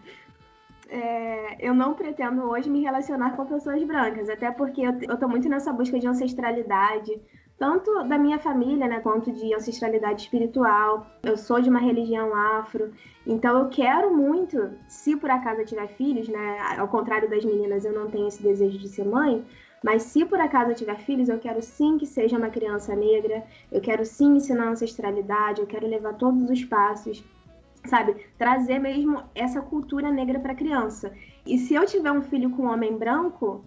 [0.89, 5.29] É, eu não pretendo hoje me relacionar com pessoas brancas, até porque eu, eu tô
[5.29, 7.17] muito nessa busca de ancestralidade,
[7.57, 11.07] tanto da minha família, né, quanto de ancestralidade espiritual.
[11.23, 12.91] Eu sou de uma religião afro,
[13.25, 17.85] então eu quero muito, se por acaso eu tiver filhos, né, ao contrário das meninas,
[17.85, 19.45] eu não tenho esse desejo de ser mãe,
[19.83, 23.43] mas se por acaso eu tiver filhos, eu quero sim que seja uma criança negra,
[23.71, 27.23] eu quero sim ensinar ancestralidade, eu quero levar todos os passos,
[27.85, 28.15] sabe?
[28.37, 31.13] Trazer mesmo essa cultura negra para a criança.
[31.45, 33.63] E se eu tiver um filho com um homem branco,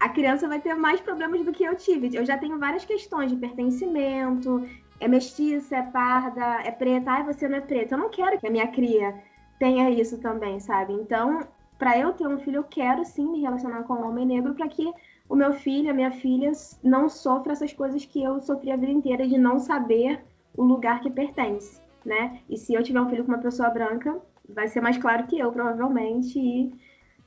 [0.00, 2.14] a criança vai ter mais problemas do que eu tive.
[2.14, 4.66] Eu já tenho várias questões de pertencimento,
[5.00, 7.94] é mestiça, é parda, é preta, ai, você não é preta.
[7.94, 9.14] Eu não quero que a minha cria
[9.58, 10.92] tenha isso também, sabe?
[10.92, 11.40] Então,
[11.78, 14.68] para eu ter um filho, eu quero sim me relacionar com um homem negro para
[14.68, 14.92] que
[15.28, 16.50] o meu filho, a minha filha,
[16.82, 20.24] não sofra essas coisas que eu sofri a vida inteira de não saber
[20.56, 21.80] o lugar que pertence.
[22.04, 22.40] né?
[22.48, 24.18] E se eu tiver um filho com uma pessoa branca,
[24.48, 26.72] vai ser mais claro que eu, provavelmente, e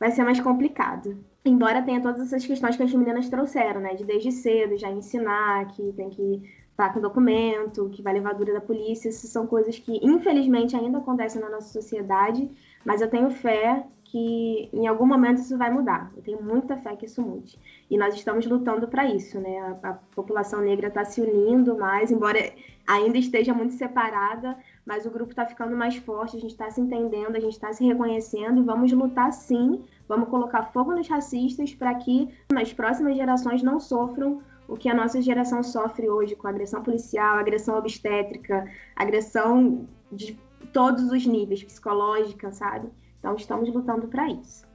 [0.01, 1.15] vai ser mais complicado.
[1.45, 3.93] Embora tenha todas essas questões que as meninas trouxeram, né?
[3.93, 6.41] De desde cedo já ensinar que tem que
[6.71, 9.09] estar com documento, que vai levar dura da polícia.
[9.09, 12.49] Isso são coisas que, infelizmente, ainda acontecem na nossa sociedade,
[12.83, 16.11] mas eu tenho fé que em algum momento isso vai mudar.
[16.17, 17.59] Eu tenho muita fé que isso mude.
[17.87, 19.77] E nós estamos lutando para isso, né?
[19.83, 22.39] A, a população negra está se unindo mais, embora
[22.87, 26.81] ainda esteja muito separada, mas o grupo está ficando mais forte, a gente está se
[26.81, 31.73] entendendo, a gente está se reconhecendo e vamos lutar sim, vamos colocar fogo nos racistas
[31.73, 36.47] para que as próximas gerações não sofram o que a nossa geração sofre hoje com
[36.47, 40.39] agressão policial, agressão obstétrica, agressão de
[40.71, 42.87] todos os níveis, psicológica, sabe?
[43.19, 44.65] Então, estamos lutando para isso.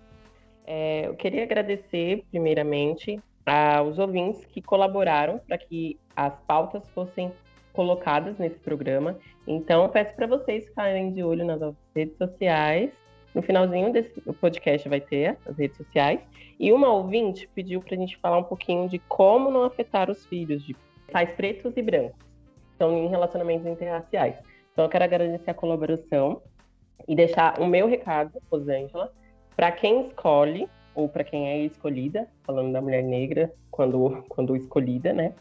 [0.67, 7.33] É, eu queria agradecer, primeiramente, aos ouvintes que colaboraram para que as pautas fossem
[7.77, 9.19] colocadas nesse programa.
[9.47, 11.61] Então, peço para vocês ficarem de olho nas
[11.95, 12.91] redes sociais.
[13.35, 16.19] No finalzinho desse podcast vai ter as redes sociais.
[16.59, 20.25] E uma ouvinte pediu para a gente falar um pouquinho de como não afetar os
[20.25, 20.75] filhos de
[21.13, 22.19] pais pretos e brancos.
[22.75, 24.37] Então, em relacionamentos interraciais.
[24.73, 26.41] Então, eu quero agradecer a colaboração
[27.07, 29.13] e deixar o meu recado, Rosângela,
[29.55, 35.13] para quem escolhe, ou para quem é escolhida, falando da mulher negra, quando, quando escolhida,
[35.13, 35.35] né?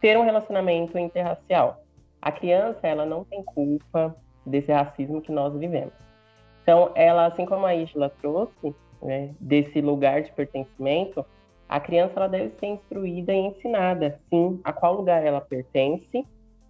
[0.00, 1.82] Ter um relacionamento interracial.
[2.20, 4.14] A criança, ela não tem culpa
[4.44, 5.92] desse racismo que nós vivemos.
[6.62, 11.24] Então, ela, assim como a Isla trouxe, né, desse lugar de pertencimento,
[11.68, 16.26] a criança ela deve ser instruída e ensinada, sim, a qual lugar ela pertence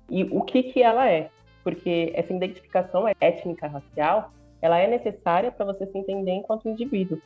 [0.08, 1.30] e o que que ela é
[1.62, 4.32] porque essa identificação étnica racial
[4.62, 7.20] ela é necessária para você se entender enquanto indivíduo.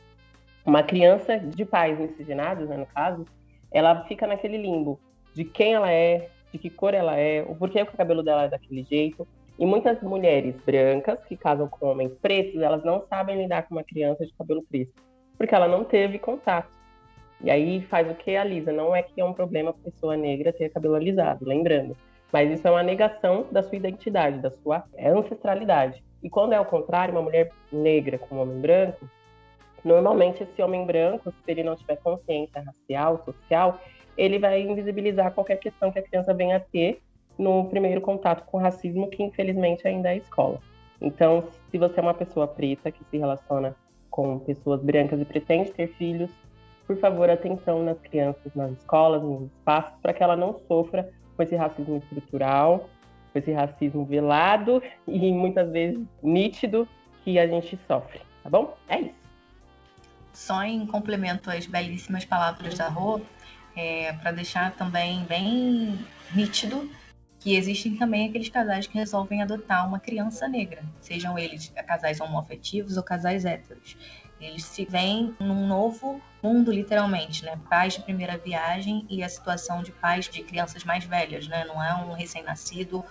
[0.65, 3.25] Uma criança de pais miscigenados, né, no caso,
[3.71, 4.99] ela fica naquele limbo
[5.35, 8.47] de quem ela é, de que cor ela é, o porquê o cabelo dela é
[8.47, 9.27] daquele jeito.
[9.59, 13.83] E muitas mulheres brancas que casam com homens pretos, elas não sabem lidar com uma
[13.83, 15.01] criança de cabelo crespo,
[15.37, 16.69] porque ela não teve contato.
[17.41, 20.17] E aí faz o que a Lisa, não é que é um problema a pessoa
[20.17, 21.95] negra ter cabelo alisado, lembrando.
[22.31, 26.03] Mas isso é uma negação da sua identidade, da sua ancestralidade.
[26.23, 29.07] E quando é o contrário, uma mulher negra com um homem branco,
[29.83, 33.79] normalmente esse homem branco, se ele não tiver consciência racial, social,
[34.17, 37.01] ele vai invisibilizar qualquer questão que a criança venha a ter
[37.37, 40.59] no primeiro contato com racismo, que infelizmente ainda é a escola.
[41.01, 43.75] Então, se você é uma pessoa preta que se relaciona
[44.09, 46.31] com pessoas brancas e pretende ter filhos,
[46.87, 51.43] por favor, atenção nas crianças, nas escolas, nos espaços, para que ela não sofra com
[51.43, 52.89] esse racismo estrutural,
[53.33, 56.87] com esse racismo velado e muitas vezes nítido
[57.23, 58.77] que a gente sofre, tá bom?
[58.87, 59.25] É isso.
[60.31, 63.19] Só em complemento às belíssimas palavras da Rô,
[63.75, 65.99] é, para deixar também bem
[66.33, 66.89] nítido
[67.45, 72.97] que existem também aqueles casais que resolvem adotar uma criança negra, sejam eles casais homoafetivos
[72.97, 73.95] ou casais héteros.
[74.41, 77.59] Eles se veem num novo mundo, literalmente, né?
[77.69, 81.63] Pais de primeira viagem e a situação de pais de crianças mais velhas, né?
[81.65, 83.05] Não é um recém-nascido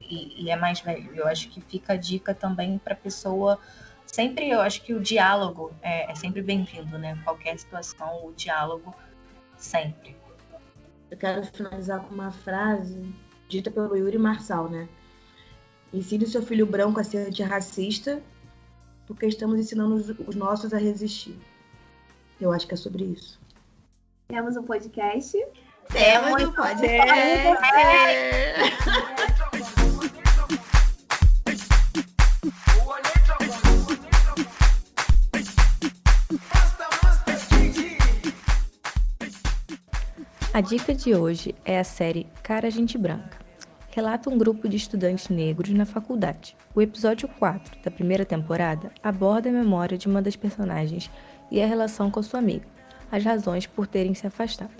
[0.00, 1.14] e, e, é mais velho.
[1.14, 3.58] Eu acho que fica a dica também para a pessoa.
[4.06, 7.18] Sempre, eu acho que o diálogo é, é sempre bem-vindo, né?
[7.22, 8.94] Qualquer situação, o diálogo
[9.56, 10.16] sempre.
[11.10, 13.00] Eu quero finalizar com uma frase
[13.48, 14.88] dita pelo Yuri Marçal, né?
[15.92, 18.22] Ensine seu filho branco a ser antirracista
[19.06, 21.38] porque estamos ensinando os, os nossos a resistir.
[22.40, 23.40] Eu acho que é sobre isso.
[24.28, 25.38] Temos um podcast.
[25.92, 26.94] Temos um podcast.
[40.54, 43.38] A dica de hoje é a série Cara Gente Branca
[43.90, 46.56] relata um grupo de estudantes negros na faculdade.
[46.72, 51.10] O episódio 4 da primeira temporada aborda a memória de uma das personagens
[51.50, 52.68] e a relação com sua amiga,
[53.10, 54.70] as razões por terem se afastado.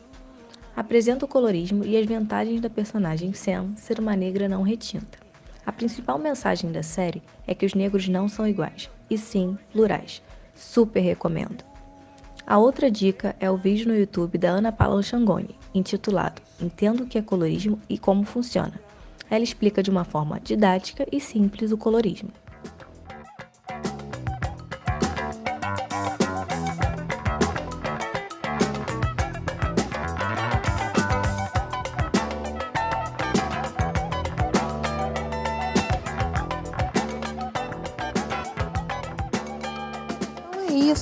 [0.76, 5.18] Apresenta o colorismo e as vantagens da personagem Sam ser uma negra não retinta.
[5.66, 10.22] A principal mensagem da série é que os negros não são iguais, e sim plurais.
[10.54, 11.73] Super recomendo!
[12.46, 17.06] A outra dica é o vídeo no YouTube da Ana Paula Changoni, intitulado Entendo o
[17.06, 18.78] que é colorismo e como funciona.
[19.30, 22.28] Ela explica de uma forma didática e simples o colorismo.